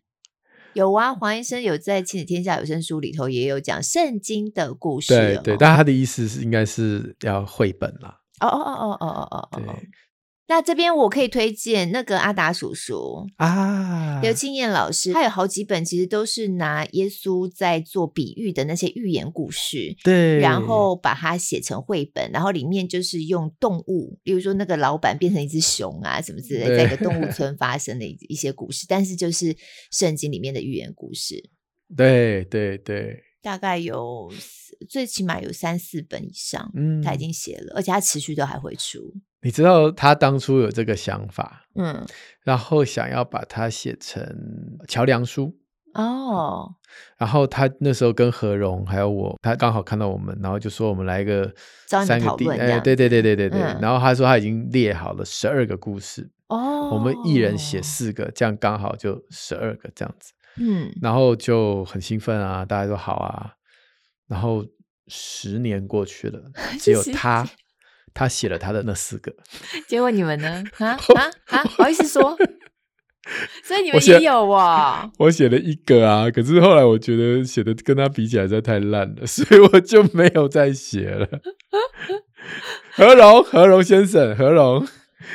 [0.74, 5.14] 有啊，黄医生有在《亲子天下有声书》里头也有讲圣经的故事。
[5.14, 8.20] 对对，但他的意思是应该是要绘本啦。
[8.40, 9.76] 哦哦哦哦哦哦哦哦。
[10.54, 29.58] 那这边我可以推荐那个阿达叔叔啊，刘青燕老师，他有好几本，其实都是拿耶稣在做比喻的那些寓言故事，对，然后把它写成绘本，然后里面就是用动物，比如说那个老板变成一只熊啊什么之类，在一个动物 村发生的一些故事，但是就是
[29.90, 31.50] 圣经里面的寓言故事，
[31.98, 34.32] 对对对，大概有
[34.88, 39.16] 最起码有三四本以上，嗯，他已经写了，而且他持续都还会出。
[39.44, 42.06] 你知道他当初有这个想法，嗯，
[42.44, 44.26] 然后想要把它写成
[44.88, 45.56] 桥梁书。
[45.94, 46.74] 哦，
[47.20, 51.54] 然后他那时候跟何荣还有我，他刚好看到我们，然后就说我们来一个
[51.86, 56.32] 三个地，哎，对对对对对对，嗯、然后他说他已经列好了十二个故事。
[56.48, 63.52] 哦，我们一人写四个，这样刚好就十二个这样子，嗯，然后就很兴奋啊，大家都好啊，
[64.28, 64.66] 然后
[65.08, 66.42] 十年过去了，
[66.80, 67.48] 只有他。
[68.14, 69.34] 他写了他的那四个，
[69.88, 70.64] 结果你们呢？
[70.80, 71.64] 啊啊啊！
[71.64, 72.38] 好意思说，
[73.64, 75.10] 所以你们也有啊？
[75.20, 81.28] 我写了一个啊，可是后来我觉得写的跟他比起来实在太烂了，所以我就没有再写了。
[82.96, 84.86] 何荣，何荣先生，何荣。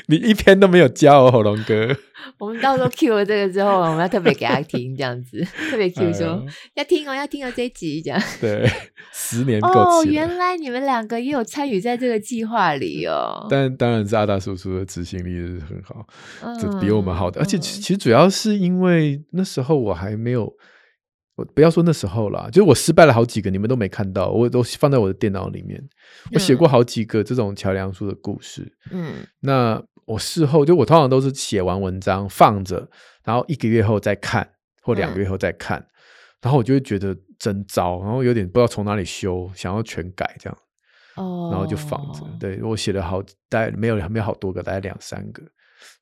[0.07, 1.97] 你一篇都没有教哦，火龙哥。
[2.39, 8.21] 我们到时候 Q 了这个之后，我们要特别给他听，这样子特别 Q 说、哎、要听哦，要听哦这一集这样。
[8.41, 8.69] 对，
[9.13, 13.47] 十年够哦，原来你们两个也有参与在这个计划里哦。
[13.49, 16.07] 但当然是阿达叔叔的执行力是很好，
[16.61, 17.41] 这、嗯、比我们好的。
[17.41, 20.53] 而且其实主要是因为那时候我还没有。
[21.39, 25.81] 我不要说那时候啦，就是我失败了好几个，你们都没看到，我都放在我的电脑里面。
[26.33, 28.77] 我写过好几个这种桥梁书的故事。
[28.91, 32.91] 嗯，那我事后就我通常都是写完文章放着，
[33.23, 34.51] 然后一个月后再看，
[34.83, 35.91] 或两个月后再看，嗯、
[36.43, 40.59] 然后我就会觉得真糟，然后有点不知道从哪里修，想要全改这样。
[41.15, 42.27] 哦，然后就放着。
[42.41, 45.41] 对，我写了好大概没有没有好多个，大概两三个，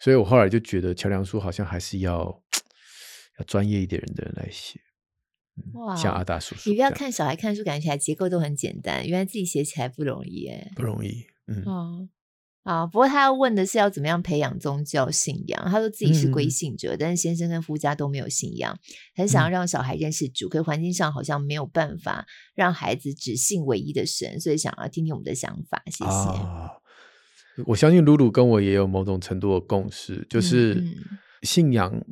[0.00, 2.24] 所以我后来就觉得桥梁书好像还是要
[3.38, 4.80] 要专业一点人的人来写。
[5.72, 11.26] 哇，像阿达叔叔，你不要看小孩看书，感觉起来结构都很简单，原来自己写起来不容易哎，不容易。
[11.46, 12.08] 嗯，哦，
[12.62, 15.62] 啊，不过他要问的是要怎么样培养宗教信仰。
[15.70, 18.78] 他说自己是归信者，嗯、但是先生跟夫家都没有信仰，
[19.14, 25.82] 很想要让小孩认识主，嗯、可环境上好像没有办法让孩子只信唯一的神，所以想要听听我们的想法。
[25.86, 26.04] 谢谢。
[26.04, 26.70] 啊、
[27.66, 30.84] 我相信露露跟我也有某种程度的共识，就是
[31.42, 32.04] 信仰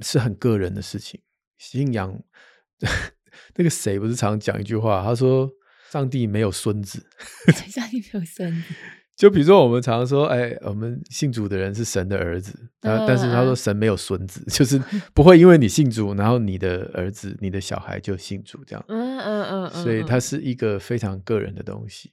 [0.00, 1.20] 是很个人的事情，
[1.58, 2.22] 信仰。
[3.56, 5.02] 那个谁不是常讲一句话？
[5.02, 5.50] 他说
[5.90, 7.06] ：“上帝没有孙子。
[7.68, 8.74] ”上帝没有孙子。
[9.14, 14.80] 就比如说，我们常常说：“哎，我们信主的人是神的儿子。”啊，但是他说神没有孙子， 就是
[15.12, 18.84] 不会因为你信主，然后你的儿子、你的小孩就信主这样。
[18.88, 19.70] 嗯嗯嗯。
[19.70, 22.12] 所以它是一个非常个人的东西。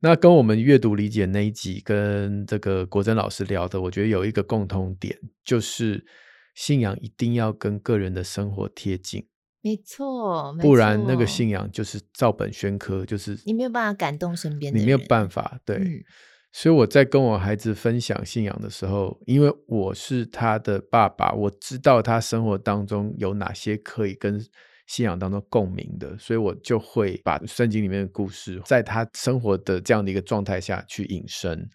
[0.00, 6.04] 那跟我们阅读理解那一集跟这个国珍老师聊的，我觉得有一个共同点，就是
[6.54, 9.26] 信仰一定要跟个人的生活贴近。
[9.66, 15.58] 没错，不然那个信仰就是照本宣科，就是你没有办法感动身边的人，你没有办法。
[15.64, 16.04] 对，嗯、
[16.52, 24.40] 所以我在跟我孩子分享信仰的时候，因为我是他的爸爸，我知道他生活当中有哪些可以跟
[24.86, 31.68] 信仰当中共鸣的，所以我就会把圣经里面的故事，在他生活的这样的一个状态下去引申，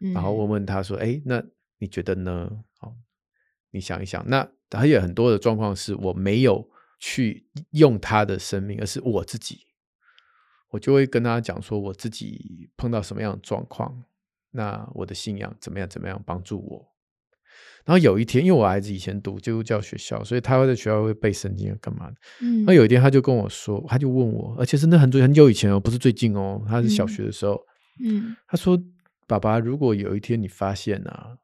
[0.00, 1.40] 嗯、然后问问他说：“哎，那
[1.78, 2.50] 你觉得呢？
[2.80, 2.92] 好，
[3.70, 6.68] 你想一想。”那他也很多的状况是我没有。
[6.98, 9.60] 去用他的生命，而是我自己，
[10.70, 14.04] 我就会跟他讲说，我自己碰到什么样的状况，
[14.50, 16.94] 那我的信仰怎么样，怎么样帮助我。
[17.84, 22.16] 然后有一天，因为我儿子以前读基督教学校，所以他会在学校会背圣经干嘛的。
[22.42, 27.58] 嗯，那有一天他就跟我说，他就问我，而且是那很久很久以前哦，不是最近哦，他是小学的时候。
[28.00, 28.80] 嗯，他说
[29.26, 31.36] ：“爸爸，如果有一天你发现啊，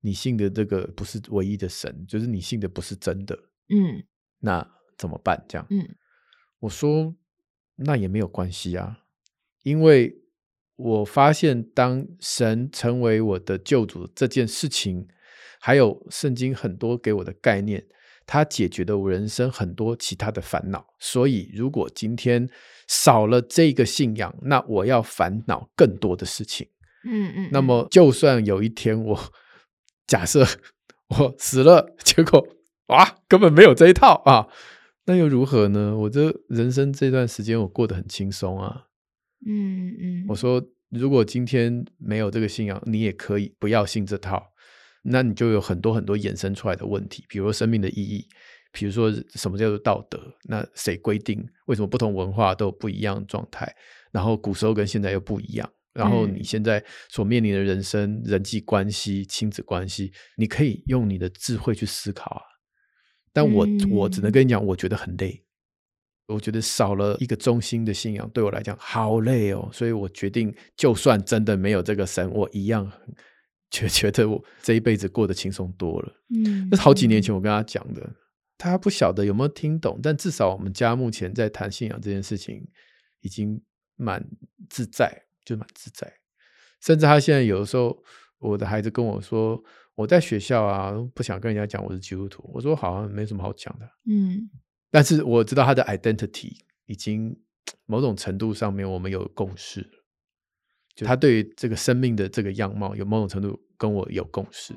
[0.00, 3.36] 你信的这个不是唯一的神，就是你信的不是真的，
[3.68, 4.04] 嗯，
[4.38, 4.64] 那
[4.98, 5.42] 怎么办？
[5.48, 5.66] 这样？
[5.70, 5.88] 嗯，
[6.58, 7.14] 我说
[7.76, 8.98] 那也没有关系啊，
[9.62, 10.20] 因为
[10.76, 15.08] 我发现当神成为我的救主这件事情。”
[15.60, 17.84] 还有圣经很多给我的概念，
[18.24, 20.86] 它解决了我人生很多其他的烦恼。
[21.00, 22.48] 所以，如果今天
[22.86, 26.68] 少了这个信仰，那我要烦恼更多的事情。
[27.04, 27.48] 嗯嗯。
[27.50, 29.20] 那么，就算有一天我
[30.06, 30.46] 假设
[31.18, 32.46] 我死了，结果
[32.86, 34.46] 啊根本没有这一套啊，
[35.08, 35.96] 那又如何呢？
[35.96, 38.84] 我这人生这段时间我过得很轻松啊。
[39.46, 40.26] 嗯嗯。
[40.28, 44.52] 我说，如果今天没有这个信仰，你也可以不要信这套。
[45.02, 48.28] 那你就有很多很多衍生出来的问题，比如说生命的意义，
[48.70, 50.20] 比如说什么叫做道德？
[50.44, 51.42] 那谁规定？
[51.68, 53.74] 为什么不同文化都有不一样的状态？
[54.12, 55.66] 然后古时候跟现在又不一样。
[55.94, 62.42] 然后你现在所面临的人生、人际关系、亲子关系，你可以用你的智慧去思考啊。
[63.32, 65.42] 但我我只能跟你讲，我觉得很累。
[66.26, 69.68] 我觉得少了一个中心的信仰，对我来讲好累哦。
[69.72, 72.90] 所以我决定，就算真的没有这个神，我一样。
[73.70, 76.12] 觉觉得我这一辈子过得轻松多了。
[76.34, 78.14] 嗯，那是好几年前我跟他讲的，
[78.56, 82.66] 他不晓得有没有听懂，但至少我们家目前在谈信仰这件事情，
[83.20, 83.62] 已经
[83.96, 84.26] 蛮
[84.70, 86.10] 自在，就蛮自在。
[86.80, 88.02] 甚至他现在有的时候，
[88.38, 89.62] 我的孩子跟我说，
[89.98, 92.48] 我在学校啊，不想跟人家讲我是基督徒。
[92.54, 93.90] 我说好像没什么好讲的。
[94.06, 94.48] 嗯，
[94.92, 96.52] 但是我知道他的 identity
[96.86, 97.36] 已经
[97.84, 99.84] 某种程度上面我们有共识。
[100.94, 104.72] 就他对于这个生命的这个样貌有某种程度跟我有共识，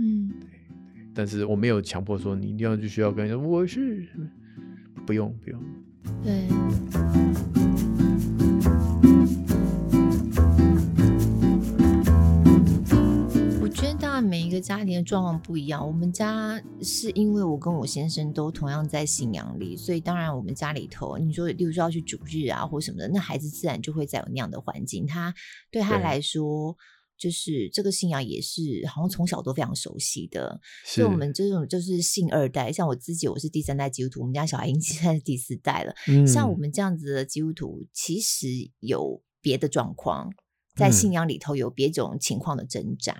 [0.00, 0.32] 嗯，
[1.14, 4.04] 但是我没有强迫说你一定要去学校跟人家说我是，
[5.06, 5.62] 不用不用，
[6.24, 6.48] 对。
[14.26, 15.86] 每一个家庭的状况不一样。
[15.86, 25.06] 我们家是因为我跟我先生都同样在信仰里，所以当然我们家里头，你说，例如说要去主日啊或什么的，那孩子自然就会在有那样的环境。
[25.06, 25.32] 他
[25.70, 26.76] 对他来说，
[27.16, 30.60] 就是这个信仰也是好像从小都非常熟悉的。
[30.84, 35.94] 所以我们这种就是信二代，像我自己，我是第三代基督徒，我们家小孩已经现在是第四代了。
[36.08, 36.26] 嗯。
[36.26, 38.48] 像我们这样子的基督徒，其实
[38.80, 40.30] 有别的状况。
[40.76, 43.16] 在信仰里头有别种情况的挣扎，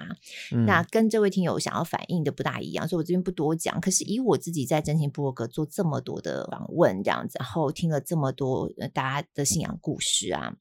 [0.52, 3.80] 嗯，那跟这位听友想要反映的不大一样，所以我这边不多讲。
[3.80, 10.56] 可是以我自己在真情部落格做这么多的访问，这样子，然后听了这么多大家的信仰故事啊，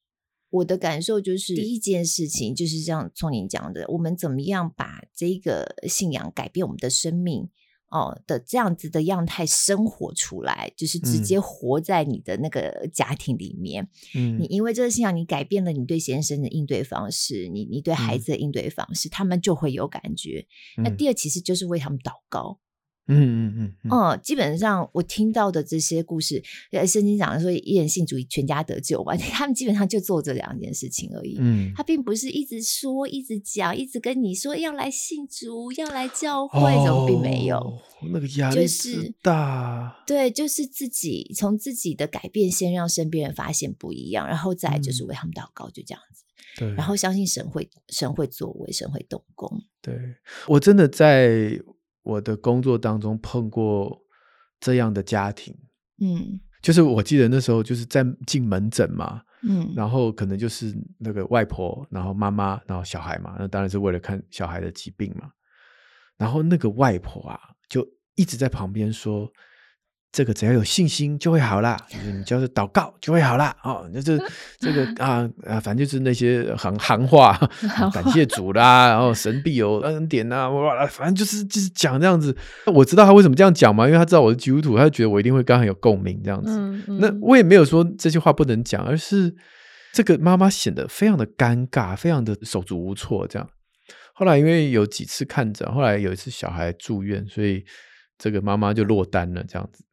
[0.49, 7.49] 我的感受就是，第一件事情就是像聪宁讲的，我们怎么样把这个信仰改变我们的生命。
[7.95, 13.87] 哦的这样子的样态生活出来，就是直接活在你的那个家庭里面。
[14.13, 20.45] 嗯，你因为这个信仰，你改变了你对先生的应对方式，你你对孩子的应对方式，嗯，他们就会有感觉。
[20.77, 22.59] 那第二，其实就是为他们祷告。
[23.07, 26.43] 嗯嗯嗯，嗯，哦，基本上我听到的这些故事，
[26.87, 31.37] 圣经讲的说一人信主，全家得救吧， 他们基本上就做这两件事情而已。
[31.39, 37.57] 嗯，他并不是一直说、一直讲、一直跟你说要来信主、要来教会，怎么并没有？
[37.57, 37.79] 哦、
[38.11, 40.03] 那个压力是大。
[40.07, 46.23] 对，就是自己从自己的改变先让身边人发现不一样，然后再就是为他们祷告，就这样子。
[46.57, 49.61] 对，然后相信神会神会作为，神会动工。
[49.81, 49.95] 对，
[50.47, 51.59] 我真的在。
[52.05, 54.01] 我的工作当中碰过
[54.61, 55.53] 这样的家庭，
[55.99, 65.29] 嗯，就是我记得那时候就是在进门诊嘛，嗯，然后可能就是那个外婆，然后妈妈，然后小孩嘛，那当然是为了看小孩的疾病嘛，
[66.15, 69.29] 然后那个外婆啊，就一直在旁边说。
[70.15, 73.53] 这个只要有信心就会好啦，就是你就是祷告就会好啦。
[73.63, 74.17] 哦，那这
[74.59, 77.37] 这个 啊啊，反正就是那些行行话，
[77.93, 82.33] 感谢主啦，然后神必有恩典呐，哇，反正就是就是讲这样子。
[82.67, 86.49] 我知道他为什么这样讲嘛，因为他知道我是基督徒，他就觉得我一定会跟他很有共鸣这样子。
[86.57, 86.99] 嗯嗯。
[87.01, 89.35] 那我也没有说这些话不能讲，而是
[89.91, 93.45] 这个妈妈显得非常的尴尬，非常的手足无措这样。
[94.13, 97.61] 后来因为有几次看诊，后来有一次小孩住院，所以
[98.17, 99.83] 这个妈妈就落单了这样子。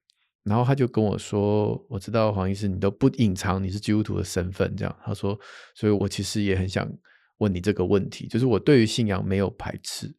[0.44, 5.38] 然后他就跟我说：“我知道黄医师，你都不隐藏你是基督徒的身份，这样。”他说
[5.74, 6.90] ：“所以我其实也很想
[7.38, 10.12] 问你这个问题，就是我对于信仰没有排斥，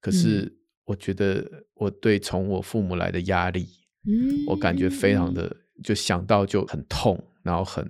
[0.00, 3.68] 可是我觉得我对从我父母来的压力，
[4.06, 7.88] 嗯，我感觉非常的，就想到就很痛，然后很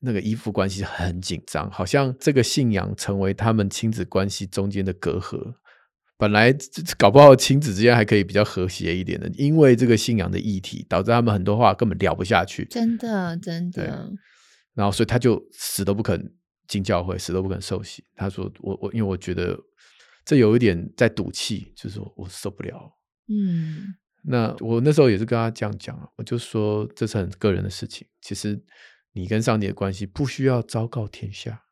[0.00, 5.54] 那个依附关系很紧张，好像这个信仰成为他们亲子关系中间的隔阂，
[6.18, 6.54] 本来
[6.98, 12.64] 搞不好亲子之间还可以比较和谐一点的，因为这个信仰的议题，导致他们很多话根本聊不下去。
[12.64, 14.12] 真的，真的。
[14.74, 16.34] 然后，所以他就死都不肯
[16.66, 18.04] 进教会，死都不肯受洗。
[18.16, 19.58] 他说：“我我，因为我觉得
[20.24, 22.98] 这有一点在赌气，就是说我受不了。”
[23.30, 23.94] 嗯。
[24.24, 28.06] 那我那时候也是跟他这样讲，我就说这是很个人的事情。
[28.20, 28.60] 其实
[29.12, 31.62] 你跟上帝的关系不需要昭告天下。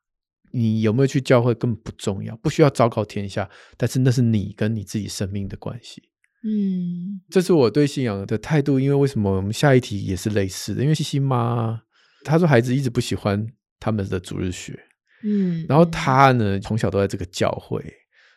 [0.56, 3.48] 你有没有去教会根本不重要，不需要昭告天下。
[3.76, 6.02] 但是那是你跟你自己生命的关系。
[6.42, 8.80] 嗯，这是我对信仰的态度。
[8.80, 10.82] 因为为什么我们下一题也是类似的？
[10.82, 11.78] 因为西西妈
[12.24, 13.46] 她说孩子一直不喜欢
[13.78, 14.78] 他们的主日学。
[15.24, 17.84] 嗯，然后她呢从小都在这个教会，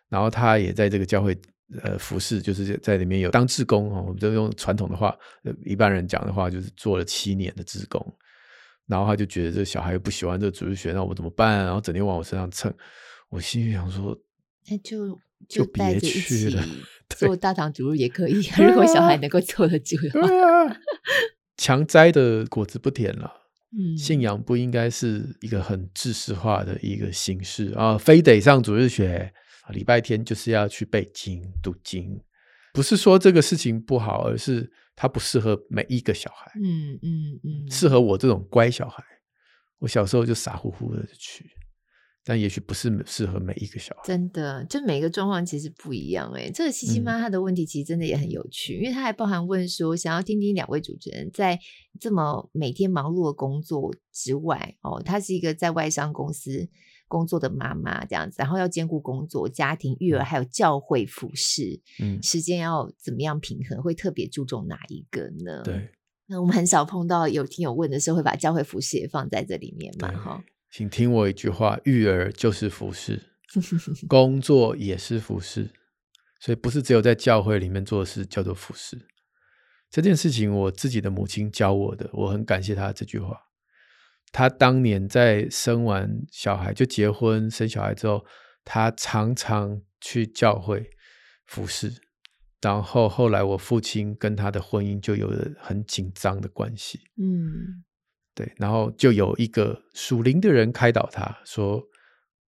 [0.10, 1.38] 然后她也在这个教会
[1.84, 4.03] 呃服侍，就是在里面有当志工哦。
[4.08, 5.15] 我们就用传统的话，
[5.65, 8.01] 一般人讲的话，就是做了七年的志工。
[8.89, 11.63] 然后他就觉得这小孩不喜欢这个主日学，那我怎么办？
[11.63, 12.73] 然后整天往我身上蹭，
[13.30, 14.17] 我心里想说，
[14.67, 16.65] 那就就别去了。
[17.10, 20.28] 做大堂主日也可以， 如果小孩能够坐得住的话。
[20.67, 20.78] 啊，
[21.56, 23.32] 强摘的果子不甜了。
[23.71, 29.32] 嗯，信仰不应该是一个很知识化的一个形式啊，非得上主日学，
[29.71, 32.19] 礼拜天就是要去背经读经。
[32.73, 34.71] 不是说这个事情不好，而是。
[35.01, 39.01] 它不适合每一个小孩，嗯嗯嗯，适合我这种乖小孩。
[39.77, 41.49] 我小时候就傻乎乎的去，
[42.25, 44.01] 但也许不是适合每一个小孩。
[44.03, 46.29] 真的，就每个状况其实不一样。
[46.36, 51.58] 哎，这个西西妈她的问题其实真的也很有趣，嗯、因为她还包含问说，想要听听两位主持人在
[51.97, 56.67] 这么每天忙碌的工作之外，哦，她是一个在外商公司。
[57.10, 63.82] 工作的妈妈这样子，然后要兼顾工作、家庭、育儿，还有教会服侍，嗯，时间要怎么样平衡？
[63.82, 65.62] 会特别注重哪一个呢？
[65.63, 65.89] 对，
[66.28, 70.12] 那我们很少碰到有听友问的时候，会把教会服侍也放在这里面嘛？
[70.12, 73.19] 哈，请听我一句话：育儿就是服侍，
[74.08, 75.72] 工作也是服侍，
[76.39, 78.98] 所以不是只有在教会里面做事叫做服侍。
[79.89, 83.48] 这件事情，我自己的母亲教我的，我很感谢她这句话。
[84.32, 88.24] 他当年在生完小孩就结婚生小孩之后，
[88.63, 90.88] 他常常去教会
[91.48, 91.92] 服侍，
[92.62, 97.00] 然后后来我父亲跟他的婚姻就有了很紧张的关系。
[97.18, 97.84] 嗯，
[98.36, 101.84] 对，然后就有一个属灵的人开导他说：“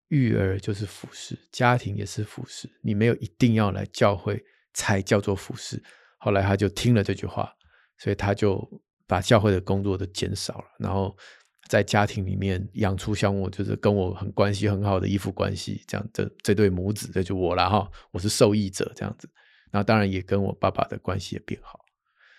[0.08, 4.40] 育儿就是服侍，家庭也是服侍，你没有一定要来教会
[4.72, 5.82] 才叫做服侍。”
[6.18, 7.52] 后来他就听了这句话，
[7.98, 11.16] 所以他就把教会的工作都减少了，然后。
[11.72, 19.26] 在家庭里面养出像我，就是跟我很关系很好的依附关系，这样这这对母子，这就我了哈，我是受益者这样子。
[19.70, 21.80] 那当然也跟我爸爸的关系也变好，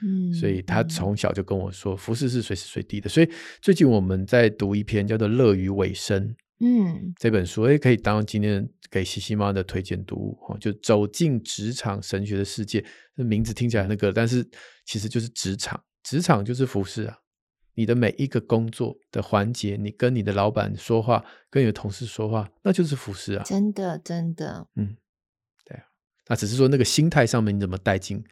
[0.04, 3.10] 嗯，所以他从小就跟我说，服饰是随时随地的。
[3.10, 12.86] 所以最近我们在读一篇叫做《乐于委身》，嗯，这本书也可以当今天给西西妈的推荐读物哈，就走进职场神学的世界。
[13.18, 14.48] 这名字听起来那个，但是
[14.86, 17.18] 其实就是职场，职场就是服饰啊。
[17.76, 23.44] 你的每一个工作的环节，你跟你的老板说话，跟你的同事说话，那就是服侍啊！
[23.44, 24.96] 真的，真的，嗯，
[25.66, 25.84] 对啊。
[26.28, 28.24] 那只是说那个心态上面，你怎么带进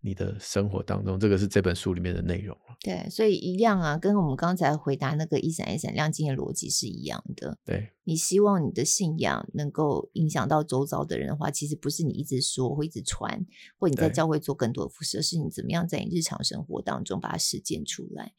[0.00, 1.18] 你的生活当中？
[1.18, 2.56] 这个是这本书里面的内容。
[2.80, 7.58] 对，所以一样啊，跟我们刚才回答那个一闪一闪亮晶的逻辑是一样的。
[7.64, 13.44] 对，你希望你的信仰能够影响到周遭的人的话，其实不是你一直说或一直传，
[13.76, 18.32] 或你在教会做更多的服侍，而是你怎么样在你日常生活当中把它实践出来。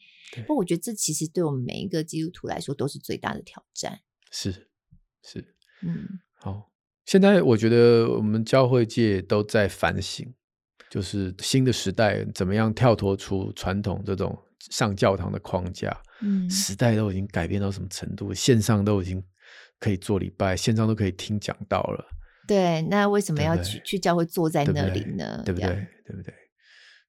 [0.48, 4.00] 不过，我觉得这其实对我们每一个基督徒来说都是最大的挑战。
[4.32, 4.70] 是，
[5.22, 6.72] 是，嗯，好。
[7.06, 10.32] 现在我觉得我们教会界都在反省，
[10.90, 14.38] 就是新的时代怎么样跳脱出传统这种
[14.72, 15.96] 上教堂的框架。
[16.22, 18.34] 嗯，时代都已经改变到什么程度？
[18.34, 19.24] 线上都已经
[19.80, 22.06] 可以做礼拜，线上都可以听讲道了。
[22.48, 25.42] 对，那为什么要去去教会坐在那里呢？
[25.46, 25.70] 对不对？
[26.06, 26.34] 对不对？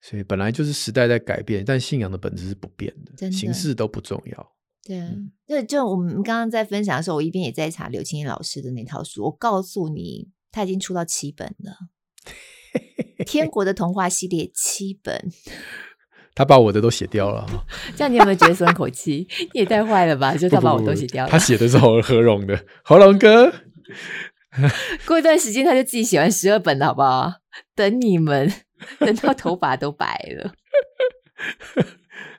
[0.02, 4.52] 所以本来就是时代在改变，但信仰的本质是不变的，的，形式都不重要。
[4.82, 4.98] 对，
[5.46, 9.24] 就就我们刚刚在分享的时候，我一边也在查刘清彦老师的那套书。
[9.24, 11.72] 我告诉你，他已经出到七本了，
[13.26, 15.30] 《天国的童话》系列七本。
[16.34, 17.46] 他把我的都写掉了，
[17.96, 19.26] 这样你有没有觉得松口气？
[19.52, 20.34] 你也太坏了吧！
[20.34, 21.30] 就他把我都写掉了。
[21.30, 23.52] 他写的是何何荣的何荣哥。
[25.06, 27.32] 过一段时间，他就自己写完十二本了，好不好？
[27.74, 28.50] 等你们。
[28.98, 30.52] 等到头发都白了。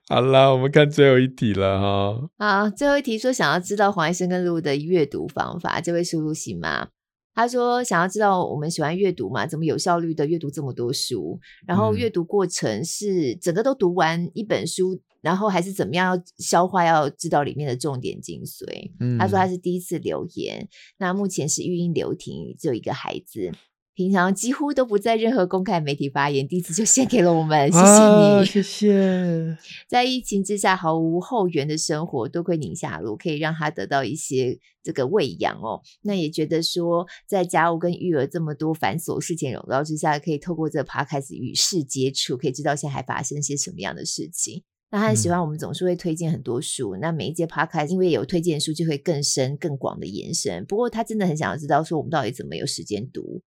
[0.09, 2.29] 好了，我们看最后一题了哈。
[2.39, 5.79] 好，最后一题说想要知道黄医生跟露露的阅读方法。
[5.79, 6.87] 这位叔叔行吗？
[7.33, 9.47] 他说想要知道我们喜欢阅读嘛？
[9.47, 11.39] 怎么有效率的阅读这么多书？
[11.65, 16.85] 然后阅读过程是整个都读完一本书，然后还是怎么样要消化？
[16.85, 18.91] 要知道里面的重点精髓。
[18.99, 20.67] 嗯，他说他是第一次留言，
[20.97, 23.51] 那目前是育婴留停，只有一个孩子。
[23.93, 29.57] 平常几乎都不在任何公开媒体发言，第一次就献给了我们，谢谢你，啊、谢谢。
[29.87, 35.81] 在疫情之下毫无后援的生活，多亏宁夏路可以让他得到一些这个喂养哦。
[36.03, 44.63] 那也觉得说，在家务跟育儿这么多繁琐事情笼罩之下，可以透过这个 podcast 与世接触，可以知道现在还发生些什么样的事情。
[44.89, 50.65] 那他很喜欢我们总是会推荐很多书，嗯、那每一节 podcast 因为有推荐书，就会更深更广的延伸。
[50.65, 53.41] 不过他真的很想要知道说，我们到底怎么有时间读。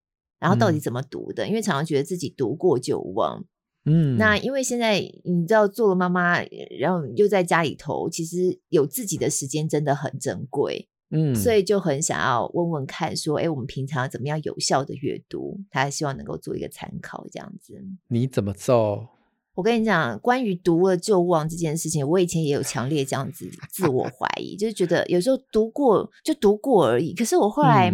[0.45, 1.47] 然后到底怎么读的？
[1.47, 3.43] 嗯、因为常常觉得自己读过就忘。
[3.87, 6.43] 嗯，那因为现在你知道做了妈妈，
[6.79, 10.87] 然后又在家里头，其实有自己的时间真的很珍贵。
[11.11, 15.59] 嗯，所以就很想要问问看，说，哎，我们平常怎么样有效的阅读？
[15.71, 17.83] 他希望能够做一个参考，这样子。
[18.09, 19.09] 你怎么做？
[19.55, 27.15] 我跟你讲，关于读了就忘这件事情，我以前也有强烈这样子自我怀疑，就是觉得有时候读过就读过而已。
[27.15, 27.91] 可是我后来。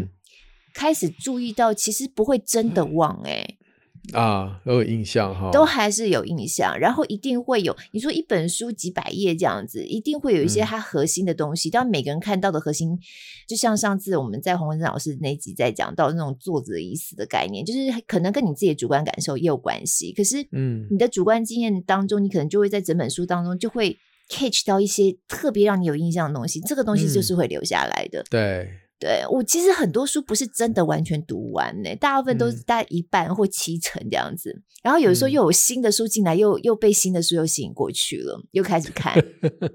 [0.70, 3.56] 嗯开始注意到，其实不会真的忘哎、欸
[4.14, 7.76] 嗯，啊，都有印象哈，都还是有印象，然后一定会有。
[7.92, 11.68] 你说一本书几百页这样子，一定会有一些它核心的东西。
[11.68, 12.98] 当然、嗯、每个人看到的核心，
[13.46, 20.12] 就像上次我们在洪文正老师那集在讲到那种作者已死的概念，就是可能跟你自己的主观感受也有关系。
[20.12, 23.98] 可是，嗯，你的主观经验当中，你可能就会在整本书当中就会
[24.30, 28.20] catch 到一些特别让你有印象的东西，这个东西就是会留下来的。
[28.20, 28.70] 嗯、对。
[29.01, 34.51] 对，我其实很多书不是真的完全读完呢，大部分都是大概一半或七成这样子。
[34.51, 39.16] 嗯、然后有时候又有新的书进来，又又被新的书又吸引过去了，又开始看。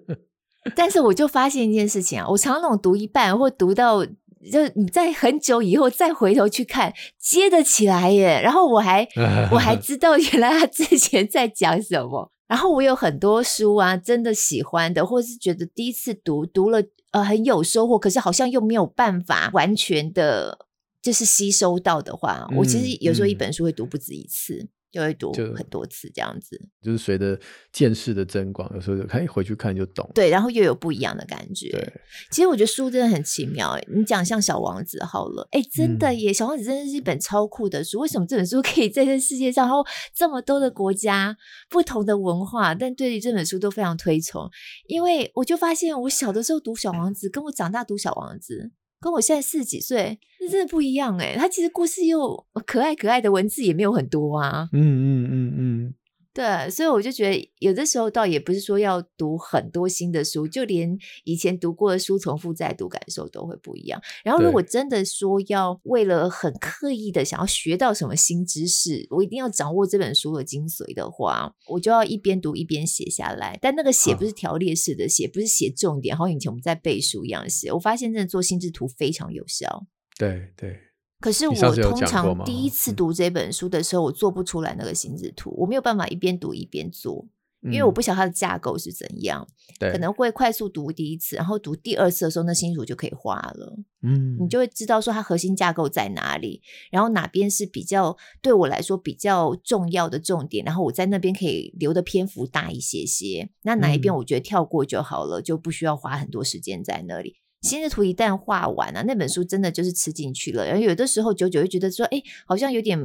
[0.76, 8.40] 但是我就发现一件事情啊，我常常那种读一半或读到，就你在很久以后再回头去看，接得起来耶。
[8.44, 9.08] 然后我还
[9.52, 12.32] 我还知道原来他之前在讲什么。
[12.48, 16.80] 然后我有很多书啊，真的喜欢的，或是觉得第一次读读了
[17.16, 20.68] 呃很有收获，可是好像又没有办法完全的，
[21.02, 24.68] 就是吸收到的话，嗯、我其实有时候一本书会读不止一次。
[24.96, 27.38] 嗯就会读很多次这样子，就，就是随着
[27.72, 30.10] 见识的增广，有时候就可以回去看就懂。
[30.16, 31.70] 对，然后又有不一样的感觉。
[31.70, 31.94] 对，
[32.32, 33.78] 其实我觉得书真的很奇妙。
[33.94, 38.00] 你讲像《小王子》好了，哎，真的耶，嗯，《小王子》真的是一本超酷的书。
[38.00, 41.36] 为什么这本书可以在这世界上，然后这么多的国家、
[41.70, 44.50] 不同的文化，但对于这本书都非常推崇？
[44.88, 48.72] 因为我就发现，我小的时候读《小王子》，跟我长大读《小王子》。
[49.00, 51.36] 跟我现在四十几岁，那真的不一样哎。
[51.38, 54.70] 他其实故事又可爱可爱的，文字也没有很多啊。
[54.74, 55.94] 嗯嗯嗯嗯。
[56.36, 64.02] 对，所以我就觉得有的时候倒也不是说要读很多新的书，就连以前读过的书重复再读，感受都会不一样。
[64.22, 73.58] 然后如果真的说要为了很刻意的想要学到什么新知识，我一定要掌握这本书的精髓的话，我就要一边读一边写下来。
[73.62, 77.72] 但那个写不是条列式的写，不是写重点，好像以前我们在背书一样写。
[77.72, 79.86] 我发现真的做心智图非常有效。
[80.18, 80.85] 对对。
[81.20, 87.26] 可是我通常第一次读这本书的时候，我做不出来那个心智图，我没有办法一边读一边做，
[87.64, 89.48] 因为我不晓得它的架构是怎样。
[89.80, 93.76] 对，可能会快速读第一次，然后读第二次的时候，那心智图就可以画了。
[94.04, 96.62] 嗯，你就会知道说它核心架构在哪里，
[96.92, 103.50] 然后哪边是比较对我来说比较重要的重点，然后我在那边可以留的篇幅大一些些。
[103.64, 107.38] 那哪一边我觉得跳过就好了，就不需要花很多时间在那里。
[107.66, 110.64] 心智图一旦画完啊，那本书真的就是吃进去了。
[110.68, 112.96] 然后有的时候久久会觉得说，哎，好像有点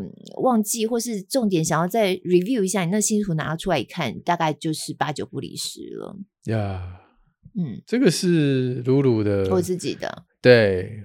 [0.42, 2.84] 忘记，或是重点想要再 review 一下。
[2.84, 6.14] 你那心智图拿出来一看，大概就是八九不离十了。
[6.44, 7.00] 呀，
[7.56, 10.24] 嗯，这个是鲁鲁的，我自己的。
[10.42, 11.04] 对，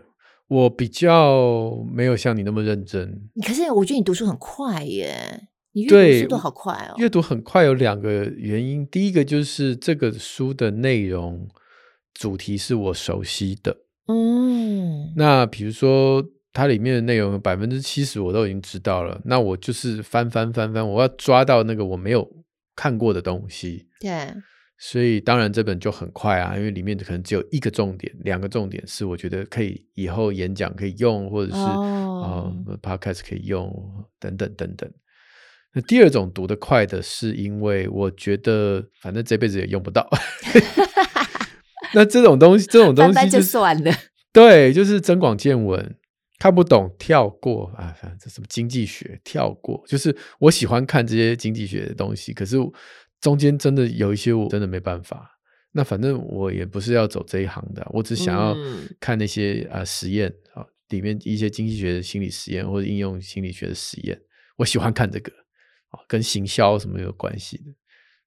[0.49, 3.21] 我比较没有像你那么认真。
[3.47, 6.95] 可是我觉得你读书很快耶，你阅读速度好快哦。
[6.97, 11.47] 阅读很快有两个原因，第一个就是这个书的内容。
[12.15, 22.27] 主题是我熟悉的，嗯，那比如说它里面的内容百分之七十我都已经知道了，那我就是翻翻翻翻，我要抓到那个我没有
[22.75, 24.33] 看过的东西，对，
[24.79, 32.55] 所以当然这本就很快啊，因为里面可能只有一个重点，两个重点是我觉得可以以后演讲可以用，或者是啊、哦。
[32.67, 33.69] 呃、Podcast 可以用
[34.19, 34.89] 等等等等。
[35.73, 40.09] 那第二种读得快的是因为我觉得反正这辈子也用不到。
[41.95, 43.91] 那这种东西，这种东西、就算了。
[44.31, 45.95] 对，就是增广见闻，
[46.37, 49.83] 看不懂跳过啊，反正这什么经济学跳过。
[49.87, 52.57] 就是我喜欢看这些经济学的东西，可是
[53.21, 55.31] 中间真的有一些我真的没办法。
[55.71, 58.55] 那反正我也不是要走这一行的，我只想要
[58.99, 64.19] 看那些啊实验啊，里面一些经济学的心理实验或者应用心理学的实验，
[64.57, 65.31] 我喜欢看这个
[65.89, 67.63] 啊，跟行销什么有关系的。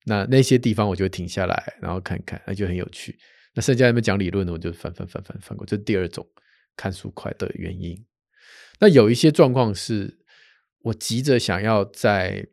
[0.04, 3.18] 那那些地方我就停下来，然后看看，那就很有趣。
[3.58, 6.24] 那剩下那边讲理论的，我就翻翻翻翻翻过，这是第二种
[6.76, 8.00] 看书快的原因。
[8.78, 10.16] 那有一些状况是，
[10.82, 12.46] 我急着想要在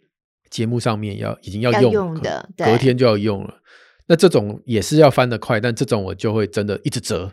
[0.50, 3.62] 节目上面要已经要用，的，隔天就要用了。
[4.08, 7.32] 那这种也是要翻得快，但这种我就会真的一直折。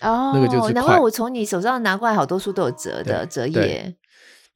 [0.00, 0.72] 哦，那个就是快。
[0.72, 3.94] 难怪我从你手上拿过来好多书都有折的折页。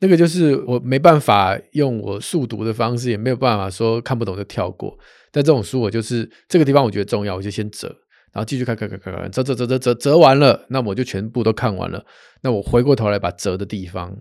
[0.01, 4.99] 那个就是我没办法用我速读的方式，也没有办法说看不懂就跳过。
[5.30, 7.94] 但这种书我就是这个地方我觉得重要，我就先折，
[8.33, 12.05] 然后继续看看看看看，折折折折折折完了，那我就全部都看完了。
[12.43, 14.16] 那我回过头来把折的地方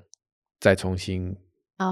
[0.60, 1.36] 再重新，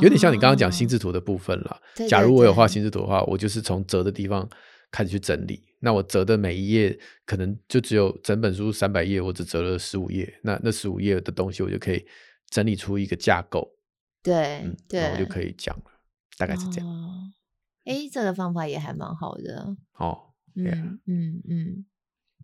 [0.01, 1.82] 有点像你刚刚讲心智图的部分了。
[1.99, 4.49] 哦、假如我有画心智图的话，我就是从折的地方
[4.91, 5.61] 开始去整理。
[5.82, 10.39] 那我折的每一页可能就只有整本书三百页，我只折了十五页。
[10.41, 12.03] 那那十五页的东西我就可以
[12.49, 13.70] 整理出一个架构。
[14.24, 15.91] 对、嗯、对，然后我就可以讲了，
[16.39, 16.89] 大概是这样。
[17.84, 19.76] 哎、哦，这个方法也还蛮好的。
[19.99, 21.43] 哦，嗯嗯嗯。
[21.47, 21.86] 嗯，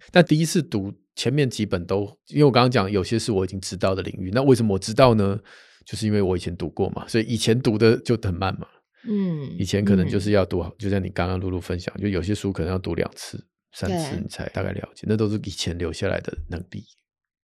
[0.10, 5.40] 但第一次读前面几本都，因为我刚刚讲有些是我已经知道的领域，那为什么我知道呢？
[5.86, 8.68] 就是因为我以前读过嘛，所以以前读的就很慢嘛。
[9.08, 13.44] 嗯，以前可能就是要读，就像你刚刚露露分享，就有些书可能要读两次、
[13.74, 16.84] 三次，你才大概了解，那都是以前留下来的能力。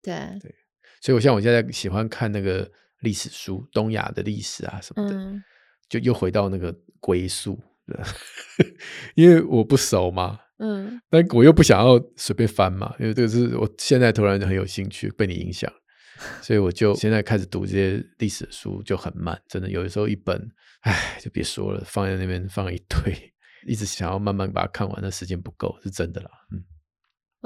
[0.02, 0.56] 对对，
[1.02, 2.70] 所以我像我现在喜欢看那个。
[3.02, 5.40] 历史书，东亚的历史啊什么的，嗯、
[5.88, 7.56] 就又回到那个归宿，
[9.14, 15.72] 因为我不熟嘛，嗯，但我又不想要随便翻嘛，因为这个是我现在突然就很有兴趣，被你影响，
[16.42, 20.50] 所以我就现在开始读这些历史书，就很慢，真的有的时候一本，
[20.82, 23.34] 哎，就别说了，放在那边放一堆，
[23.68, 26.64] 一直想要慢慢把它看完，那时间不够，是真的啦，嗯。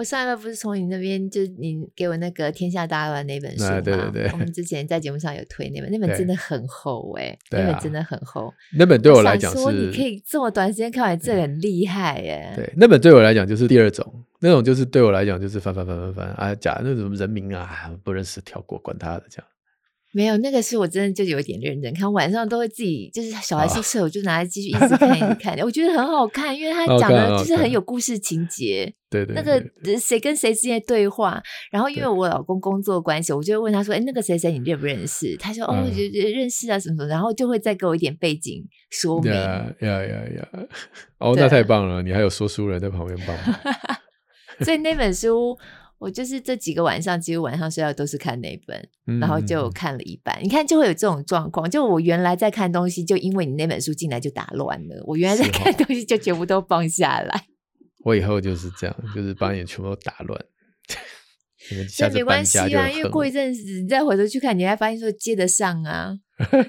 [0.01, 3.79] 我上一个不是从你那边，就是你给我那个《天下大乱》那本书吗？
[3.81, 8.51] 对对对，我们之前在节目上有推那本，那本真的很厚哎、欸，那本真的很厚。
[8.75, 12.53] 那本对我来讲是，说你可以这么短时间看完，这很厉害哎、欸。
[12.55, 19.47] 对，那本对我来讲就是第二种，那种就是对我来讲就是翻翻翻翻翻啊，假那种人名啊不认识，跳过，管他的这样。
[20.13, 25.57] 没有那个是，我真的就有点认真看，晚上都会自己就是小孩宿舍，我就拿来继续一直看一直 看。
[25.59, 28.93] 我觉得很好看，因为他讲的就是很有故事情节。
[29.09, 29.61] 对对，那个
[29.99, 31.41] 谁跟谁之间的对话，
[31.71, 35.73] 然后因为我老公工作关系，我就会问他说：“哎，那个谁谁你认不认识？”他说：“哦，
[36.33, 39.31] 认识啊，什么什么。”然后就会再给我一点背景说明。
[39.33, 40.47] 呀呀呀呀！
[41.19, 43.59] 哦，那太棒了，你还有说书人在旁边帮忙。
[44.63, 45.57] 所以那本书。
[46.01, 50.35] 我就是这几个晚上，几乎晚上睡觉都是看那本，嗯、然后就看了一半。
[50.41, 51.69] 你看，就会有这种状况。
[51.69, 55.03] 就我原来在看东西，就因为你那本书进来就打乱了。
[55.05, 57.45] 我原来在看东西，就全部都放下来。
[58.03, 60.43] 我以后就是这样，就是把你全部都打乱。
[61.95, 66.17] 这没关系啊，因为过一阵子你再回头去看，你还发现说接得上啊。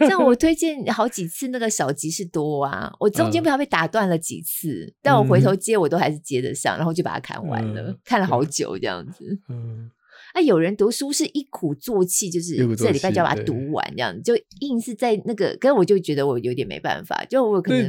[0.07, 9.39] 像我推荐好几次那个小集是多啊，我中间不知道被打断了几次，嗯、但我回头接我都还是接得上，然后就把它看完了，嗯、看了好久这样子。
[9.49, 9.91] 嗯。
[10.33, 17.83] 啊，有人读书是一鼓作气，就是这礼拜就要把它读完，这样就硬是在那个，可是我就觉得我有点没办法，就我可能。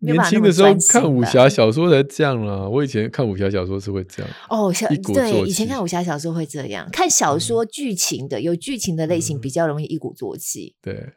[0.00, 4.72] 年轻的时候看武侠小说才这样啦，我以前看武侠小说是会这样哦，
[5.12, 10.74] 对，以前看武侠小说会这样，看小说剧情的有剧情的类型比较容易一鼓作气。
[10.80, 11.10] 对，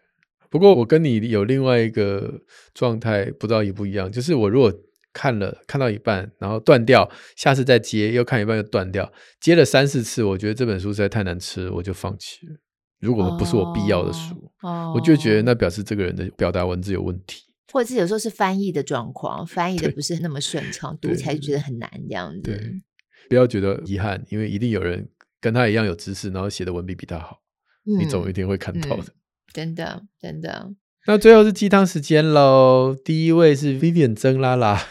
[0.50, 2.42] 不过我跟你有另外一个
[2.74, 4.74] 状态，不知道一不一样，就是我如果。
[5.16, 9.10] 看了看到一半，然后断掉，下次再接，又看一半又断掉，
[9.40, 12.58] 接了三四次，我觉得这本书实在太难吃，我就放弃了。
[13.00, 22.42] 如果不是我必要的书，哦、我就觉得那表示这个人的表达文字有问题，或者是有时候是翻译的状况，翻译的不是那么顺 畅，对读起来就觉得很难这样子。
[22.42, 22.82] 对，
[23.30, 25.08] 不要觉得遗憾，因为一定有人
[25.40, 27.42] 跟他一样有知识，然后写的文笔比他好，
[27.86, 29.04] 嗯、你总有一天会看到的。
[29.04, 29.16] 嗯、
[29.54, 30.74] 真的，真的。
[31.08, 34.84] 那最后是鸡汤时间喽，第一位是 Vivian 曾拉拉，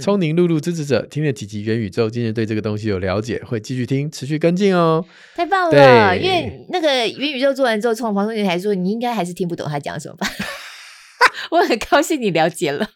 [0.00, 5.04] 聪宁露露支持者，听了几集元宇宙，今日对这个东西有了解，会继续听，持续跟进哦。
[5.34, 10.28] 太棒了，因为那个元宇宙做完之后，从黄松姐还说，你应该还是听不懂他讲什么吧？
[11.50, 12.88] 我很高兴你了解了。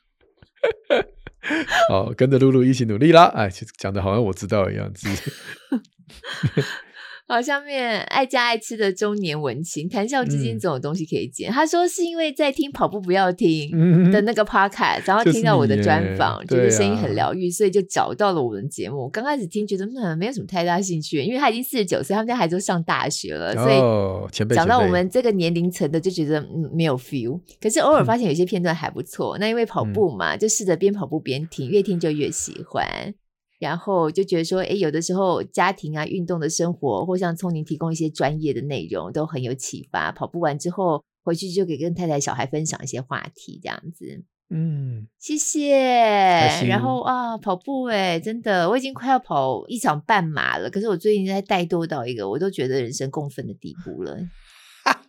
[1.90, 3.24] 好，跟着露露一起努力啦！
[3.34, 5.08] 哎，讲的好像我知道一样子。
[7.26, 11.50] 好，下面爱家爱吃的中年文青谈笑之间总有东西可以捡。
[11.50, 13.70] 嗯、他说是因为在听跑步不要停
[14.12, 19.08] 的那个 podcast，、嗯、然后听到我的专访，觉得声音很疗愈，啊、所以就找到了我们节目。
[19.08, 27.40] 刚开始听觉得嗯没有什么太大兴趣，因为他已经四十九岁，他们家孩子都上大学了，所以讲到我们这个年龄层的就觉得嗯没有 feel。
[27.58, 33.14] 可是偶尔发现有些片段还不错，嗯、那因为跑步嘛，就试着边跑步边听，越听就越喜欢。
[33.64, 40.12] 然后就觉得说，哎，有的时候家庭啊、运动的生活，或像聪宁提供一些专业的内容，都很有启发。
[40.12, 44.22] 跑步完之后回去就可以跟太太、小孩分享一些话题，这样子。
[44.50, 45.74] 嗯，谢谢。
[46.68, 50.68] 然后啊，跑步哎，真的，我已经快要跑一场半马了。
[50.68, 54.18] 可是我最近在怠惰到一个，我都觉得人生共愤的地步了。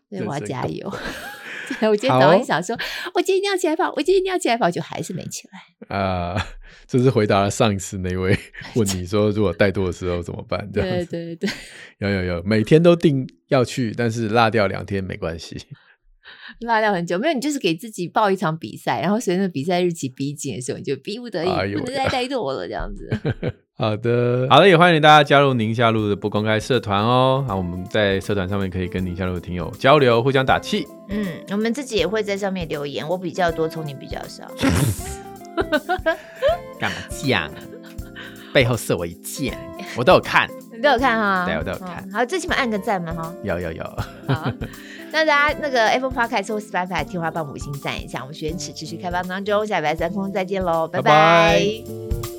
[0.09, 0.89] 所以我要加油。
[1.89, 2.77] 我今天早上想说，
[3.13, 5.95] 我今天一定要起来跑，我今天一定要起来跑，就还是没起来。
[5.97, 6.41] 啊、呃，
[6.87, 8.37] 这是回答了上一次那位
[8.75, 10.69] 问你说，如果怠惰的时候怎么办？
[10.73, 11.49] 这样对对对，
[11.99, 15.57] 有有有，每天都定要去，但是落掉两天没关系。
[16.61, 23.09] 落掉很久没有，你就是给自己报一场比赛，然后随着比赛日期逼近的时候，你就逼不得已、哎、不能再怠惰了，这样子。
[23.77, 27.43] 好的，好的，也欢迎大家加入宁夏路的不公开社团哦。
[27.45, 30.87] 好，我们在社团上面可以跟宁夏路的听友交流，互相打气。
[31.09, 34.49] 嗯，我们自己也会在上面留言，我比较多，从你比较少。
[36.79, 37.51] 干嘛这样？
[38.53, 39.57] 背后射我一箭，
[39.97, 41.45] 我都有看， 你都有看哈？
[41.45, 41.97] 对，我都有看。
[41.97, 43.33] 哦、好，最起码按个赞嘛哈。
[43.43, 43.83] 有有有。
[45.15, 48.19] 那大家那个 Apple Podcast 或 Spotify 听话帮五星赞一下。
[48.19, 51.09] 我们学员池持续开放当中，下礼拜三空再见喽，拜拜。
[51.09, 51.57] 拜
[52.21, 52.34] 拜。